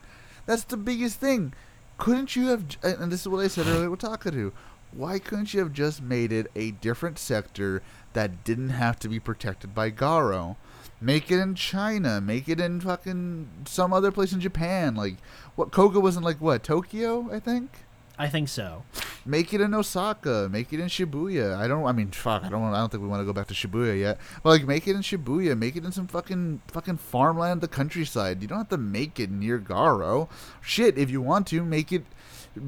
[0.45, 1.53] That's the biggest thing.
[1.97, 2.65] Couldn't you have?
[2.81, 4.51] And this is what I said earlier with Takeru.
[4.96, 7.82] Why couldn't you have just made it a different sector
[8.14, 10.56] that didn't have to be protected by Garo?
[11.02, 12.22] Make it in China.
[12.22, 14.96] Make it in fucking some other place in Japan.
[14.96, 15.18] Like
[15.56, 15.72] what?
[15.72, 17.70] Koga wasn't like what Tokyo, I think.
[18.18, 18.84] I think so.
[19.26, 20.48] Make it in Osaka.
[20.52, 21.58] Make it in Shibuya.
[21.58, 21.86] I don't.
[21.86, 22.44] I mean, fuck.
[22.44, 22.62] I don't.
[22.64, 24.20] I don't think we want to go back to Shibuya yet.
[24.44, 25.58] But like, make it in Shibuya.
[25.58, 28.41] Make it in some fucking fucking farmland, the countryside.
[28.41, 30.30] You don't have to make it near Garo.
[30.62, 32.06] Shit, if you want to, make it.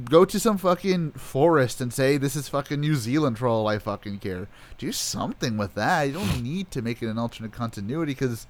[0.06, 3.78] Go to some fucking forest and say this is fucking New Zealand for all I
[3.78, 4.48] fucking care.
[4.78, 6.04] Do something with that.
[6.04, 8.48] You don't need to make it an alternate continuity because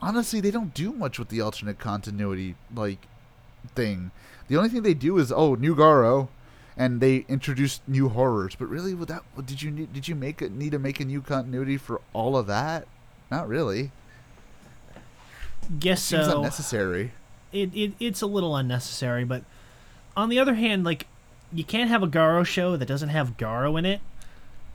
[0.00, 3.06] honestly, they don't do much with the alternate continuity like
[3.74, 4.10] thing.
[4.48, 6.28] The only thing they do is oh, new Garo,
[6.76, 8.54] and they introduce new horrors.
[8.54, 11.04] But really, with that, did you need, did you make it need to make a
[11.04, 12.86] new continuity for all of that?
[13.30, 13.90] Not really.
[15.78, 16.38] Guess Seems so.
[16.38, 17.12] unnecessary.
[17.52, 19.42] it, it it's a little unnecessary, but
[20.18, 21.06] on the other hand, like
[21.52, 24.00] you can't have a Garo show that doesn't have Garo in it.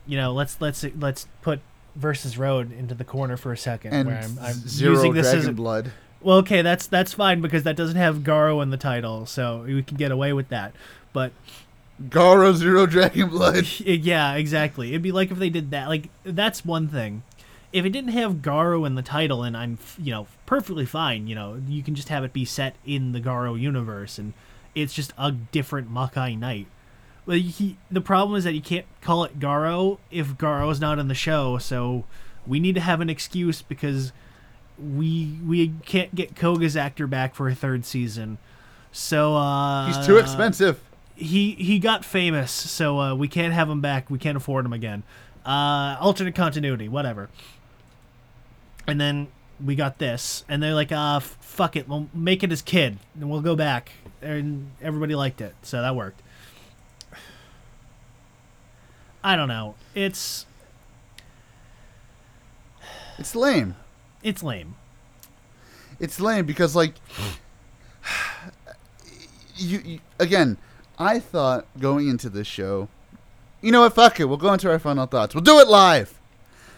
[0.08, 1.60] You know, let's let's let's put
[1.96, 5.26] versus Road into the corner for a second, And where I'm, I'm zero using this
[5.26, 5.92] dragon as a, blood.
[6.22, 6.38] well.
[6.38, 9.98] Okay, that's that's fine because that doesn't have Garo in the title, so we can
[9.98, 10.74] get away with that.
[11.12, 11.34] But
[12.02, 13.68] Garo zero dragon blood.
[13.80, 14.90] yeah, exactly.
[14.90, 15.90] It'd be like if they did that.
[15.90, 17.24] Like that's one thing.
[17.74, 21.28] If it didn't have Garo in the title, and I'm you know perfectly fine.
[21.28, 24.34] You know, you can just have it be set in the Garo universe, and
[24.76, 26.68] it's just a different Makai Knight.
[27.26, 31.08] But he, the problem is that you can't call it Garo if Garo's not in
[31.08, 31.58] the show.
[31.58, 32.04] So
[32.46, 34.12] we need to have an excuse because
[34.78, 38.40] we we can't get Koga's actor back for a third season.
[38.92, 40.80] So uh, He's too expensive.
[41.16, 44.10] he he got famous, so uh, we can't have him back.
[44.10, 45.04] We can't afford him again.
[45.46, 47.30] Uh, alternate continuity, whatever.
[48.88, 49.28] And then
[49.64, 52.98] we got this, and they're like, uh, f- fuck it, we'll make it as kid,
[53.20, 53.92] and we'll go back,
[54.24, 56.22] and everybody liked it, so that worked.
[59.24, 59.76] I don't know.
[59.96, 60.46] It's
[63.18, 63.76] It's lame.
[64.22, 64.76] it's lame.
[66.00, 66.96] It's lame because like
[69.56, 70.58] you, you again.
[71.00, 72.88] I thought going into this show,
[73.62, 73.94] you know what?
[73.96, 74.26] Fuck it.
[74.26, 75.34] We'll go into our final thoughts.
[75.34, 76.20] We'll do it live.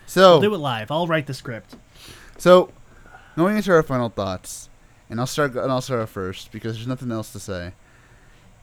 [0.05, 0.91] So We'll do it live.
[0.91, 1.75] I'll write the script.
[2.37, 2.69] So,
[3.35, 4.69] going into our final thoughts,
[5.15, 5.55] and I'll start.
[5.55, 7.71] And I'll start off first because there's nothing else to say.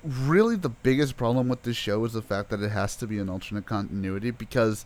[0.05, 3.19] Really, the biggest problem with this show is the fact that it has to be
[3.19, 4.85] an alternate continuity because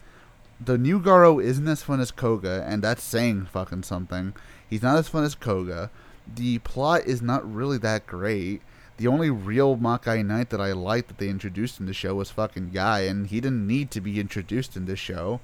[0.60, 4.32] the new Garo isn't as fun as Koga, and that's saying fucking something.
[4.70, 5.90] He's not as fun as Koga.
[6.32, 8.62] The plot is not really that great.
[8.98, 12.30] The only real Makai Knight that I liked that they introduced in the show was
[12.30, 15.40] fucking Guy, and he didn't need to be introduced in this show.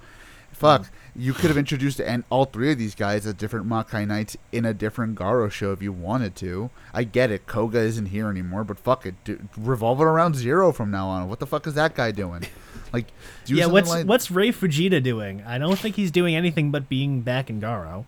[0.62, 4.36] Fuck, you could have introduced and all three of these guys as different Makai Knights
[4.52, 6.70] in a different Garo show if you wanted to.
[6.94, 10.70] I get it, Koga isn't here anymore, but fuck it, do, revolve it around Zero
[10.72, 11.28] from now on.
[11.28, 12.46] What the fuck is that guy doing?
[12.92, 13.06] Like,
[13.46, 15.42] do yeah, what's like- what's Ray Fujita doing?
[15.46, 18.04] I don't think he's doing anything but being back in Garo.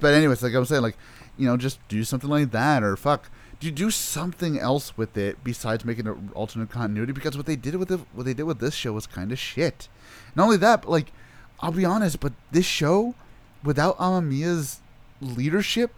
[0.00, 0.96] But anyways, like I was saying, like
[1.36, 5.42] you know, just do something like that, or fuck, do do something else with it
[5.42, 7.10] besides making an alternate continuity.
[7.12, 9.38] Because what they did with it, what they did with this show was kind of
[9.40, 9.88] shit.
[10.34, 11.12] Not only that, but like
[11.60, 13.14] I'll be honest, but this show,
[13.62, 14.80] without Amemiya's
[15.20, 15.92] leadership,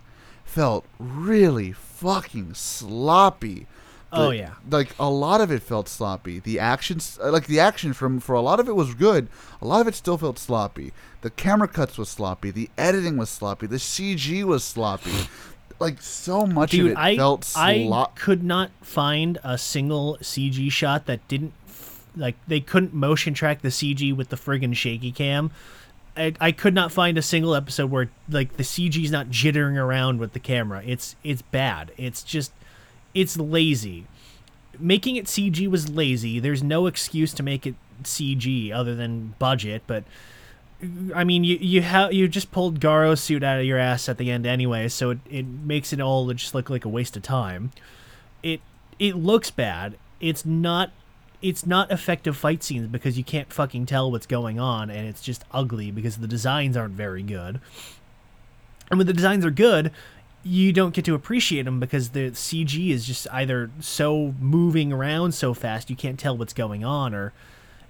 [0.44, 3.66] felt really fucking sloppy.
[4.14, 4.50] Oh, yeah.
[4.70, 6.38] like a lot of it felt sloppy.
[6.38, 9.28] The actions, uh, like the action from for a lot of it was good.
[9.62, 10.92] A lot of it still felt sloppy.
[11.22, 12.50] The camera cuts was sloppy.
[12.50, 13.66] The editing was sloppy.
[13.66, 15.12] The CG was sloppy.
[15.78, 17.90] Like so much of it I felt sloppy.
[17.90, 21.54] I could not find a single CG shot that didn't
[22.16, 25.50] like they couldn't motion track the CG with the friggin' shaky cam.
[26.16, 30.18] I, I could not find a single episode where like the CG's not jittering around
[30.18, 30.82] with the camera.
[30.84, 31.92] It's it's bad.
[31.96, 32.52] It's just
[33.14, 34.06] it's lazy.
[34.78, 36.38] Making it CG was lazy.
[36.38, 40.04] There's no excuse to make it CG other than budget, but
[41.14, 44.18] I mean, you you have you just pulled Garo's suit out of your ass at
[44.18, 47.22] the end anyway, so it, it makes it all just look like a waste of
[47.22, 47.70] time.
[48.42, 48.60] It
[48.98, 49.96] it looks bad.
[50.20, 50.90] It's not
[51.42, 55.20] it's not effective fight scenes because you can't fucking tell what's going on, and it's
[55.20, 57.60] just ugly because the designs aren't very good.
[58.90, 59.90] And when the designs are good,
[60.44, 65.32] you don't get to appreciate them because the CG is just either so moving around
[65.32, 67.32] so fast you can't tell what's going on, or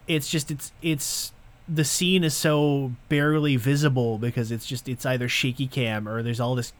[0.08, 1.32] it's just it's it's
[1.68, 6.40] the scene is so barely visible because it's just it's either shaky cam or there's
[6.40, 6.72] all this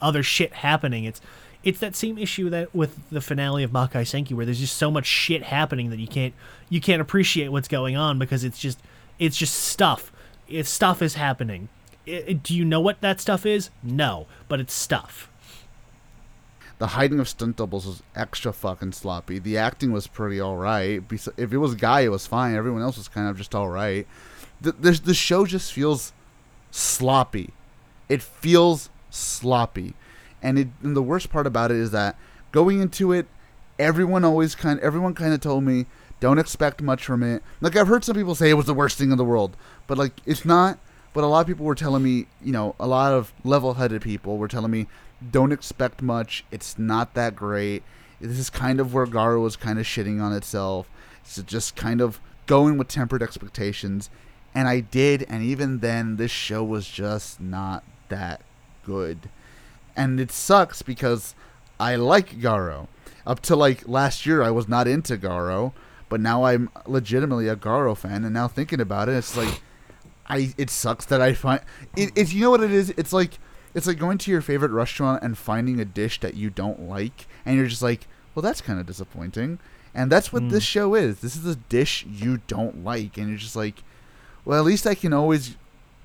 [0.00, 1.04] other shit happening.
[1.04, 1.20] It's
[1.68, 4.90] it's that same issue that with the finale of Makai Senki where there's just so
[4.90, 6.34] much shit happening that you can't
[6.68, 8.78] you can't appreciate what's going on because it's just
[9.18, 10.10] it's just stuff.
[10.48, 11.68] It's stuff is happening.
[12.06, 13.70] I- I- do you know what that stuff is?
[13.82, 15.28] No, but it's stuff.
[16.78, 19.38] The hiding of stunt doubles was extra fucking sloppy.
[19.40, 21.02] The acting was pretty all right.
[21.10, 22.54] If it was Guy, it was fine.
[22.54, 24.06] Everyone else was kind of just all right.
[24.60, 26.12] The, there's, the show just feels
[26.70, 27.52] sloppy.
[28.08, 29.94] It feels sloppy,
[30.42, 30.68] and it.
[30.82, 32.16] And the worst part about it is that
[32.52, 33.26] going into it,
[33.78, 34.80] everyone always kind.
[34.80, 35.86] Everyone kind of told me
[36.20, 37.42] don't expect much from it.
[37.60, 39.98] Like I've heard some people say it was the worst thing in the world, but
[39.98, 40.78] like it's not.
[41.14, 44.36] But a lot of people were telling me, you know, a lot of level-headed people
[44.36, 44.86] were telling me,
[45.32, 46.44] don't expect much.
[46.52, 47.82] It's not that great.
[48.20, 50.88] This is kind of where Garo was kind of shitting on itself.
[51.22, 54.10] It's just kind of going with tempered expectations.
[54.54, 58.42] And I did, and even then, this show was just not that
[58.84, 59.30] good.
[59.98, 61.34] And it sucks because
[61.80, 62.86] I like Garo.
[63.26, 65.72] Up to like last year, I was not into Garo,
[66.08, 68.24] but now I'm legitimately a Garo fan.
[68.24, 69.60] And now thinking about it, it's like,
[70.26, 71.60] I it sucks that I find
[71.96, 72.90] it, it's you know what it is.
[72.90, 73.38] It's like
[73.74, 77.26] it's like going to your favorite restaurant and finding a dish that you don't like,
[77.44, 79.58] and you're just like, well, that's kind of disappointing.
[79.94, 80.68] And that's what this mm.
[80.68, 81.20] show is.
[81.20, 83.82] This is a dish you don't like, and you're just like,
[84.44, 85.56] well, at least I can always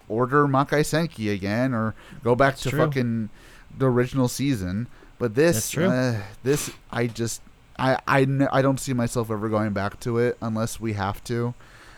[0.09, 2.79] order Makai Senki again or go back That's to true.
[2.79, 3.29] fucking
[3.77, 4.87] the original season.
[5.19, 5.77] But this.
[5.77, 7.41] Uh, this, I just,
[7.77, 11.53] I, I, I don't see myself ever going back to it unless we have to.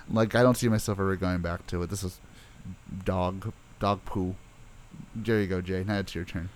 [0.10, 1.89] Like, I don't see myself ever going back to it.
[1.89, 2.19] This is
[3.03, 4.35] dog, dog poo.
[5.15, 5.84] There you go, Jay.
[5.84, 6.49] Now it's your turn.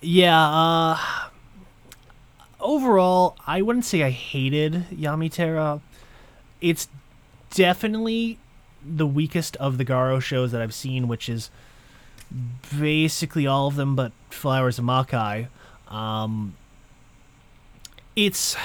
[0.00, 0.98] Yeah, uh
[2.60, 5.80] overall, I wouldn't say I hated Yamitera.
[6.60, 6.88] It's
[7.50, 8.38] definitely
[8.84, 11.50] the weakest of the Garo shows that I've seen, which is
[12.78, 15.48] basically all of them but Flowers of Makai.
[15.88, 16.54] Um
[18.16, 18.56] it's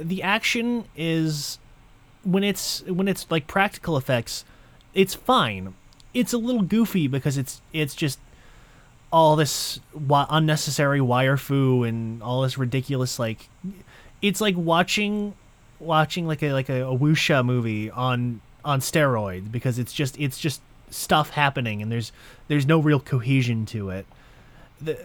[0.00, 1.58] the action is
[2.24, 4.44] when it's when it's like practical effects,
[4.94, 5.74] it's fine.
[6.14, 8.18] It's a little goofy because it's it's just
[9.10, 9.80] all this
[10.10, 13.48] unnecessary wire fu and all this ridiculous like
[14.20, 15.34] it's like watching
[15.80, 20.38] watching like a like a, a wuxia movie on on steroids because it's just it's
[20.38, 20.60] just
[20.90, 22.12] stuff happening and there's
[22.48, 24.06] there's no real cohesion to it.
[24.80, 24.98] The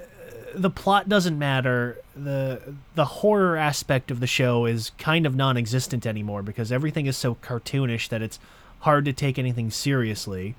[0.55, 1.97] the plot doesn't matter.
[2.15, 7.17] The the horror aspect of the show is kind of non-existent anymore because everything is
[7.17, 8.39] so cartoonish that it's
[8.79, 10.55] hard to take anything seriously.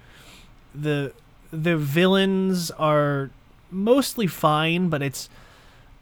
[0.74, 1.12] The
[1.50, 3.30] the villains are
[3.70, 5.28] mostly fine but it's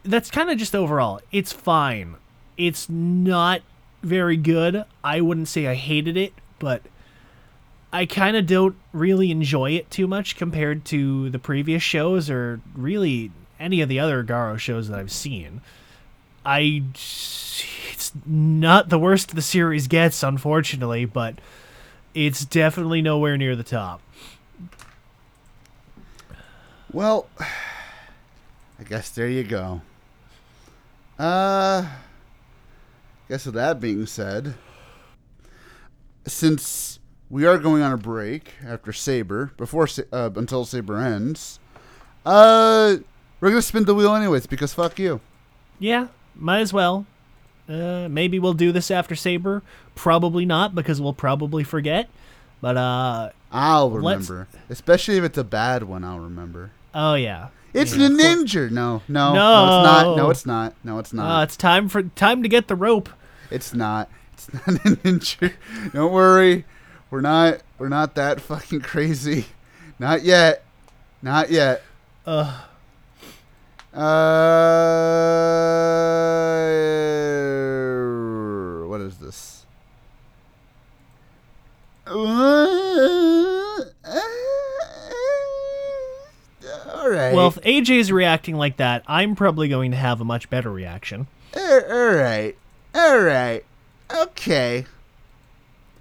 [0.03, 2.17] that's kind of just overall it's fine.
[2.57, 3.63] It's not
[4.03, 4.85] very good.
[5.05, 6.83] I wouldn't say i hated it but
[7.93, 12.61] i kind of don't really enjoy it too much compared to the previous shows or
[12.75, 15.61] really any of the other garo shows that i've seen
[16.45, 21.39] i it's not the worst the series gets unfortunately but
[22.15, 24.01] it's definitely nowhere near the top
[26.93, 29.81] Well, I guess there you go.
[31.19, 31.87] Uh,
[33.29, 34.55] guess with that being said,
[36.27, 36.99] since
[37.33, 41.59] we are going on a break after Saber, before uh, until Saber ends,
[42.27, 42.97] uh,
[43.41, 45.21] we're gonna spin the wheel anyways because fuck you.
[45.79, 47.07] Yeah, might as well.
[47.69, 49.63] Uh, maybe we'll do this after Saber.
[49.95, 52.09] Probably not because we'll probably forget.
[52.61, 56.05] But uh, I'll remember, especially if it's a bad one.
[56.05, 56.71] I'll remember.
[56.95, 58.09] oh yeah, It's Yeah.
[58.09, 58.71] the ninja.
[58.71, 59.65] No, no, No.
[59.65, 60.17] it's not.
[60.17, 60.75] No, it's not.
[60.85, 61.41] No, it's not.
[61.41, 63.09] uh, it's time for time to get the rope.
[63.51, 64.11] It's not.
[64.35, 65.55] It's not an injury.
[65.95, 66.67] Don't worry.
[67.13, 67.61] We're not.
[67.79, 69.45] We're not that fucking crazy.
[69.99, 70.65] Not yet.
[71.21, 71.83] Not yet.
[72.27, 72.63] Uh,
[78.83, 79.67] Uh, what is this?
[86.95, 87.35] All right.
[87.35, 91.27] well, if AJ's reacting like that, I'm probably going to have a much better reaction.
[91.55, 91.81] all
[92.15, 92.55] right.
[92.95, 93.65] All right.
[94.15, 94.87] Okay.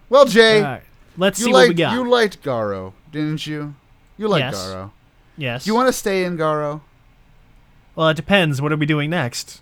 [0.10, 0.82] Well, Jay.
[1.22, 1.94] Let's You see liked what we got.
[1.94, 3.76] you liked Garo, didn't you?
[4.18, 4.56] You liked Yes.
[4.58, 4.92] Garo.
[5.38, 5.64] yes.
[5.64, 6.82] Do you want to stay in Garo?
[7.96, 8.60] well, it depends.
[8.60, 9.62] What are we doing next?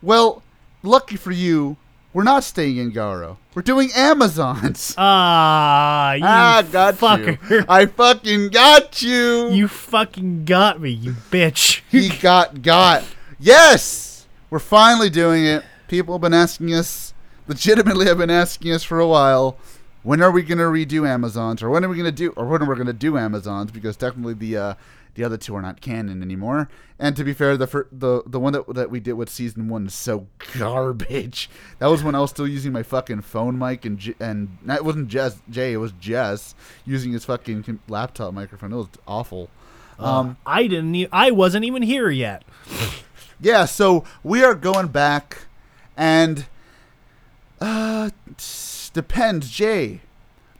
[0.00, 0.44] Well,
[0.84, 1.76] lucky for you,
[2.12, 3.36] we're not staying in Garo.
[3.54, 4.94] We're doing Amazons.
[4.98, 7.38] Ah, you ah, got fucker.
[7.50, 7.64] you.
[7.68, 9.48] I fucking got you.
[9.50, 11.80] You fucking got me, you bitch.
[11.90, 13.02] he got got.
[13.40, 15.64] Yes, we're finally doing it.
[15.88, 17.12] People have been asking us,
[17.48, 19.56] legitimately have been asking us for a while.
[20.06, 22.70] When are we gonna redo Amazons, or when are we gonna do, or when are
[22.70, 23.72] we gonna do Amazons?
[23.72, 24.74] Because technically the uh,
[25.16, 26.68] the other two are not canon anymore.
[27.00, 29.68] And to be fair, the fir- the the one that that we did with season
[29.68, 31.50] one is so garbage.
[31.80, 34.84] That was when I was still using my fucking phone mic and J- and that
[34.84, 36.54] wasn't Jess Jay, it was Jess
[36.84, 38.72] using his fucking laptop microphone.
[38.72, 39.50] It was awful.
[39.98, 40.94] Um, I didn't.
[40.94, 42.44] E- I wasn't even here yet.
[43.38, 45.46] Yeah, so we are going back,
[45.94, 46.46] and
[47.60, 48.08] uh,
[48.96, 49.50] depends.
[49.50, 50.00] Jay,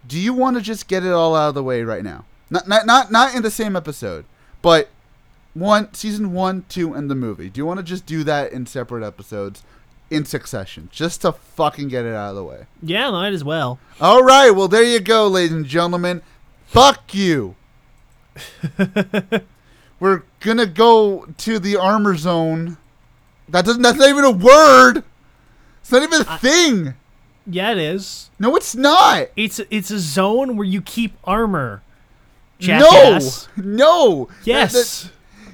[0.07, 2.27] do you want to just get it all out of the way right now?
[2.51, 4.27] Not, not, not, not in the same episode,
[4.61, 4.91] but
[5.55, 7.49] one season one, two, and the movie.
[7.49, 9.65] Do you want to just do that in separate episodes,
[10.11, 12.67] in succession, just to fucking get it out of the way?
[12.83, 13.81] Yeah, might as well.
[14.01, 16.21] All right, well there you go, ladies and gentlemen.
[16.67, 17.57] Fuck you.
[19.99, 22.77] We're gonna go to the armor zone.
[23.49, 23.81] That doesn't.
[23.81, 25.05] That's not even a word.
[25.81, 26.95] It's not even a thing.
[27.47, 28.31] Yeah, it is.
[28.39, 29.29] No, it's not.
[29.37, 31.83] It's it's a zone where you keep armor.
[32.59, 33.49] Jackass.
[33.57, 34.29] No, no.
[34.45, 34.73] Yes.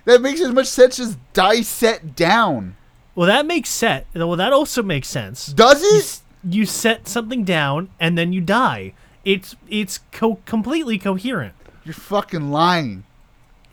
[0.05, 2.77] That, that makes as much sense as die set down.
[3.15, 4.07] Well, that makes sense.
[4.15, 5.47] Well, that also makes sense.
[5.47, 6.03] Does You, it?
[6.03, 8.95] s- you set something down and then you die.
[9.25, 11.55] It's it's co- completely coherent.
[11.85, 13.05] You're fucking lying.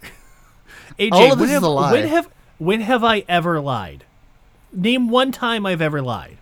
[1.00, 1.92] AJ, All of this is have, a lie.
[1.94, 4.04] When have when have I ever lied?
[4.74, 6.38] Name one time I've ever lied.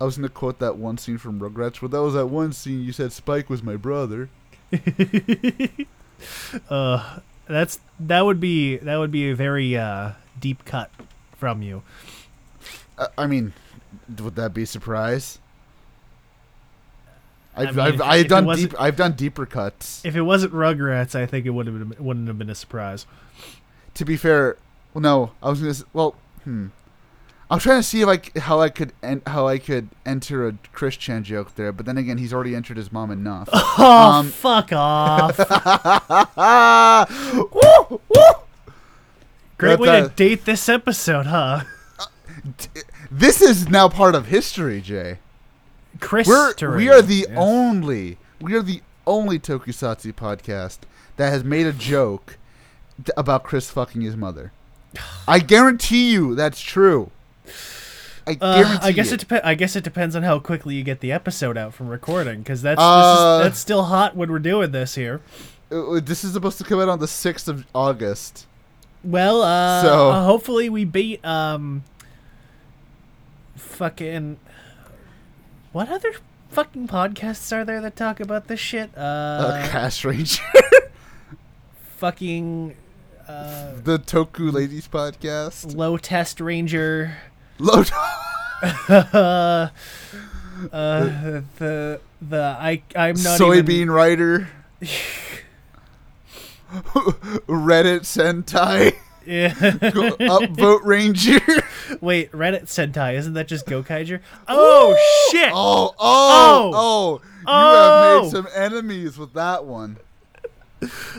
[0.00, 2.82] I was gonna quote that one scene from Rugrats, where that was that one scene
[2.82, 4.28] you said Spike was my brother.
[6.70, 10.90] Uh, that's that would be that would be a very uh, deep cut
[11.36, 11.82] from you.
[12.96, 13.52] Uh, I mean,
[14.18, 15.38] would that be a surprise?
[17.54, 18.80] I've, mean, I've, if- I've if done deep.
[18.80, 20.02] I've done deeper cuts.
[20.04, 23.06] If it wasn't Rugrats, I think it would have been wouldn't have been a surprise.
[23.94, 24.56] to be fair,
[24.94, 25.74] well, no, I was gonna.
[25.92, 26.14] Well,
[26.44, 26.68] hmm.
[27.48, 30.48] I'm trying to see if I c- how I could en- how I could enter
[30.48, 33.48] a Chris Chan joke there, but then again, he's already entered his mom enough.
[33.78, 35.38] Oh, Um, fuck off!
[37.34, 38.22] Woo, woo.
[39.58, 41.62] Great That- way to date this episode, huh?
[43.10, 45.18] This is now part of history, Jay.
[46.00, 46.52] Chris, We're
[47.02, 47.36] the Yes.
[47.36, 50.78] only we are the only Tokusatsu podcast
[51.16, 52.36] that has made a joke
[53.16, 54.52] about Chris fucking his mother.
[55.28, 57.10] I guarantee you that's true.
[58.26, 59.22] I Uh, guarantee I guess it.
[59.22, 61.88] it dep- I guess it depends on how quickly you get the episode out from
[61.88, 65.20] recording, because that's this Uh, is, that's still hot when we're doing this here.
[65.70, 68.46] Uh, this is supposed to come out on the sixth of August.
[69.04, 71.84] Well, uh, So- uh, hopefully we beat um,
[73.56, 74.38] fucking.
[75.72, 76.12] What other
[76.50, 78.90] fucking podcasts are there that talk about this shit?
[78.96, 80.42] Uh, Uh, Cast Ranger,
[81.98, 82.74] fucking
[83.28, 85.76] uh, the Toku Ladies podcast.
[85.76, 87.16] low test ranger.
[87.58, 87.82] Low.
[88.88, 89.68] uh,
[90.72, 94.48] uh, the the I I'm not soybean even, writer.
[97.48, 98.94] Reddit Sentai.
[99.24, 99.50] Yeah.
[99.50, 101.40] Upvote Ranger.
[102.00, 104.20] Wait, Reddit Sentai isn't that just Gokaiger?
[104.46, 104.96] Oh
[105.30, 105.50] shit!
[105.52, 106.72] Oh, oh, Oh.
[106.74, 107.20] oh.
[107.40, 108.14] You Oh.
[108.14, 109.96] have made some enemies with that one.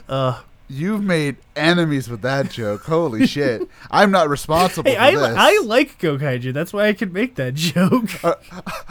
[0.08, 2.84] Uh, You've made enemies with that joke.
[2.84, 3.70] Holy shit.
[3.92, 5.38] I'm not responsible hey, for I, this.
[5.38, 6.54] I like Gokaiger.
[6.54, 8.24] That's why I can make that joke.
[8.24, 8.36] Uh,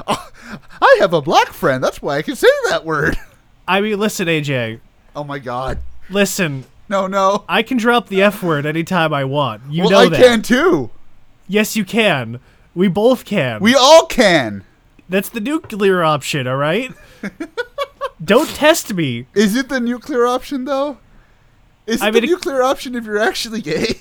[0.80, 1.84] I have a black friend.
[1.84, 3.18] That's why I can say that word.
[3.68, 4.80] I mean, listen, AJ.
[5.14, 5.78] Oh my god.
[6.08, 7.44] Listen, No, no.
[7.48, 9.62] I can drop the F word anytime I want.
[9.68, 10.20] You well, know I that.
[10.20, 10.90] can too.
[11.48, 12.40] Yes, you can.
[12.74, 13.60] We both can.
[13.60, 14.64] We all can.
[15.08, 16.92] That's the nuclear option, all right?
[18.22, 19.26] Don't test me.
[19.34, 20.98] Is it the nuclear option though?
[21.86, 24.00] Is it I the mean, nuclear option if you're actually gay?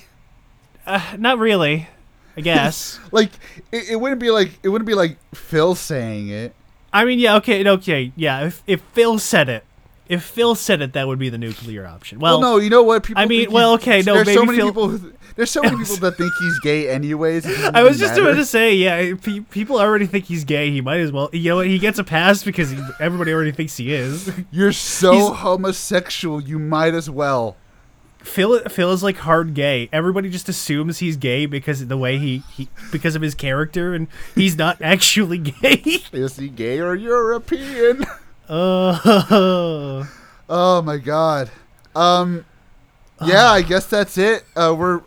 [0.86, 1.88] Uh, not really.
[2.36, 2.98] I guess.
[3.12, 3.30] like
[3.72, 6.54] it, it wouldn't be like it wouldn't be like Phil saying it.
[6.92, 8.46] I mean, yeah, okay, okay, yeah.
[8.46, 9.64] If if Phil said it,
[10.08, 12.18] if Phil said it, that would be the nuclear option.
[12.18, 13.02] Well, Well, no, you know what?
[13.04, 13.22] People.
[13.22, 14.88] I mean, well, okay, no, There's so many Phil- people.
[14.88, 17.44] Who, there's so many people that think he's gay, anyways.
[17.66, 20.70] I was just about to say, yeah, pe- people already think he's gay.
[20.70, 21.28] He might as well.
[21.32, 21.60] You know?
[21.60, 24.30] He gets a pass because he, everybody already thinks he is.
[24.50, 26.40] You're so He's- homosexual.
[26.40, 27.56] You might as well.
[28.26, 29.88] Phil Phil is like hard gay.
[29.92, 33.94] Everybody just assumes he's gay because of the way he, he because of his character,
[33.94, 36.02] and he's not actually gay.
[36.12, 38.04] Is he gay or European?
[38.48, 40.04] Uh,
[40.48, 41.50] Oh my god.
[41.94, 42.44] Um
[43.24, 44.44] yeah, I guess that's it.
[44.54, 45.02] Uh we're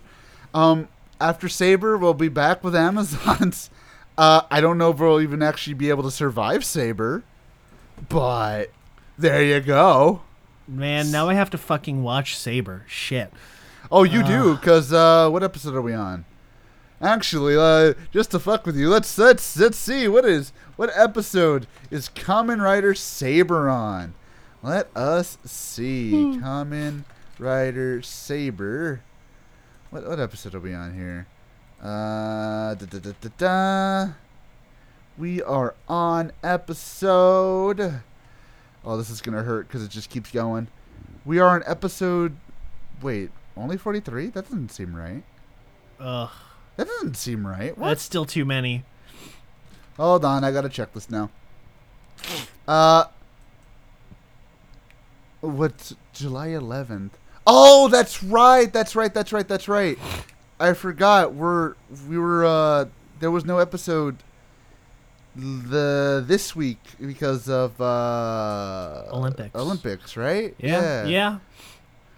[0.53, 0.87] um
[1.21, 3.69] after Saber we'll be back with Amazon's.
[4.17, 7.23] Uh I don't know if we'll even actually be able to survive Saber.
[8.09, 8.71] But
[9.17, 10.23] there you go.
[10.69, 12.85] Man, now I have to fucking watch Saber.
[12.87, 13.33] Shit.
[13.91, 16.25] Oh, you do cuz uh what episode are we on?
[17.01, 21.65] Actually, uh just to fuck with you, let's let's let's see what is what episode
[21.89, 24.13] is Kamen Rider Saber on?
[24.61, 26.11] Let us see.
[26.39, 27.03] Kamen
[27.39, 29.01] Rider Saber.
[29.89, 31.25] What what episode are we on here?
[31.81, 34.13] Uh da, da, da, da, da.
[35.17, 38.01] We are on episode
[38.85, 40.67] Oh, this is going to hurt cuz it just keeps going.
[41.25, 42.35] We are on episode
[43.01, 44.27] Wait, only 43?
[44.27, 45.23] That doesn't seem right.
[45.99, 46.29] Ugh,
[46.75, 47.77] That doesn't seem right.
[47.77, 47.89] What?
[47.89, 48.83] that's still too many.
[49.97, 51.29] Hold on, I gotta check this now.
[52.67, 53.05] Uh,
[55.41, 57.11] what's July 11th?
[57.47, 58.71] Oh, that's right.
[58.71, 59.13] That's right.
[59.13, 59.47] That's right.
[59.47, 59.97] That's right.
[60.59, 61.33] I forgot.
[61.33, 61.75] We're
[62.07, 62.85] we were uh
[63.19, 64.17] there was no episode
[65.35, 69.55] the this week because of uh Olympics.
[69.55, 70.53] Olympics, right?
[70.57, 71.39] Yeah, yeah.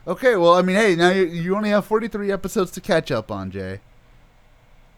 [0.08, 3.30] Okay, well, I mean, hey, now you, you only have 43 episodes to catch up
[3.30, 3.82] on, Jay.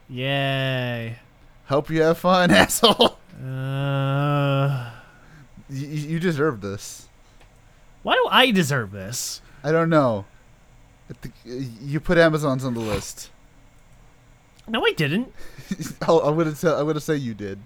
[0.09, 1.17] Yay.
[1.65, 3.17] Hope you have fun, asshole.
[3.43, 4.91] Uh,
[5.69, 7.07] You, you deserve this.
[8.03, 9.41] why do I deserve this?
[9.63, 10.25] I don't know.
[11.09, 13.29] I think, you put Amazon's on the list.
[14.67, 15.33] No, I didn't.
[16.03, 17.59] I'll, I'm gonna say I'm gonna say you did.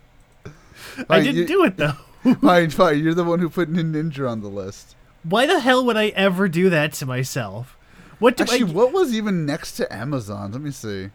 [1.10, 1.94] I didn't you- do it though.
[2.42, 3.02] Fine, fine.
[3.04, 4.96] You're the one who put Nin- Ninja on the list.
[5.24, 7.78] Why the hell would I ever do that to myself?
[8.20, 8.74] What do Actually, I?
[8.74, 10.52] what was even next to Amazon?
[10.52, 11.10] Let me see.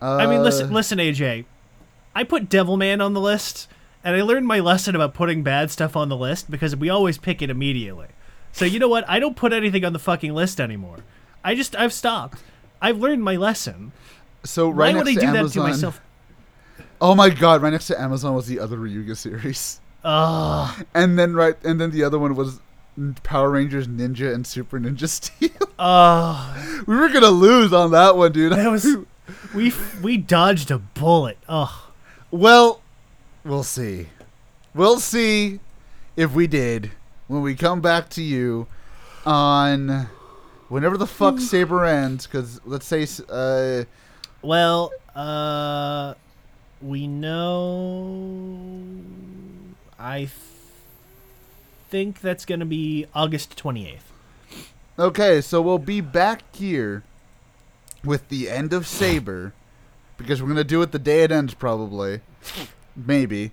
[0.00, 1.44] Uh, I mean, listen, listen, AJ.
[2.14, 3.68] I put Devilman on the list,
[4.02, 7.18] and I learned my lesson about putting bad stuff on the list because we always
[7.18, 8.08] pick it immediately.
[8.52, 9.04] So you know what?
[9.08, 10.98] I don't put anything on the fucking list anymore.
[11.44, 12.42] I just I've stopped.
[12.80, 13.92] I've learned my lesson.
[14.44, 16.00] So right Why would I next do to that to myself?
[17.00, 17.62] Oh my god!
[17.62, 20.84] Right next to Amazon was the other Ryuga series, Ugh.
[20.94, 22.60] and then right, and then the other one was
[23.22, 25.50] Power Rangers Ninja and Super Ninja Steel.
[25.78, 26.84] Ugh.
[26.86, 28.52] we were gonna lose on that one, dude.
[28.52, 28.86] That was
[29.54, 29.72] we
[30.02, 31.38] we dodged a bullet.
[31.48, 31.70] Ugh.
[32.30, 32.82] Well,
[33.44, 34.08] we'll see.
[34.74, 35.60] We'll see
[36.16, 36.90] if we did
[37.28, 38.66] when we come back to you
[39.24, 40.08] on
[40.68, 42.26] whenever the fuck Saber ends.
[42.26, 43.84] Because let's say, uh,
[44.42, 46.14] Well, uh,
[46.80, 48.92] we know.
[49.98, 50.30] I th-
[51.90, 54.12] think that's gonna be August twenty eighth.
[54.98, 57.02] Okay, so we'll be back here
[58.04, 59.52] with the end of Saber
[60.16, 62.20] because we're gonna do it the day it ends, probably,
[62.96, 63.52] maybe.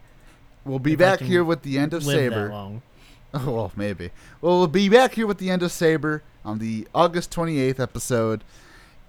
[0.63, 2.47] We'll be If back here with the end of Saber.
[2.47, 2.81] that long.
[3.37, 4.11] Oh, well, maybe.
[4.39, 8.45] Well, we'll be back here with the end of Saber on the August 28th episode.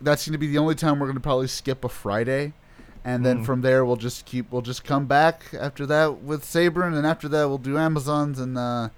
[0.00, 2.52] That's going to be the only time we're going to probably skip a Friday.
[3.06, 3.46] And then Mm.
[3.46, 6.82] from there, we'll just keep, we'll just come back after that with Saber.
[6.82, 8.88] And after that, we'll do Amazons and, uh,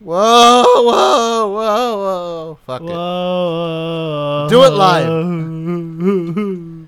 [0.00, 2.58] whoa, whoa, whoa, whoa.
[2.66, 2.88] Fuck it.
[2.90, 4.46] Whoa.
[4.50, 5.08] Do it live.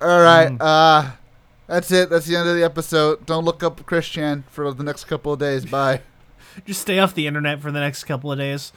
[0.00, 0.50] All right.
[0.50, 0.56] Mm.
[0.60, 1.10] Uh,
[1.66, 2.10] that's it.
[2.10, 3.26] That's the end of the episode.
[3.26, 5.64] Don't look up Christian for the next couple of days.
[5.66, 6.00] Bye.
[6.66, 8.72] Just stay off the internet for the next couple of days.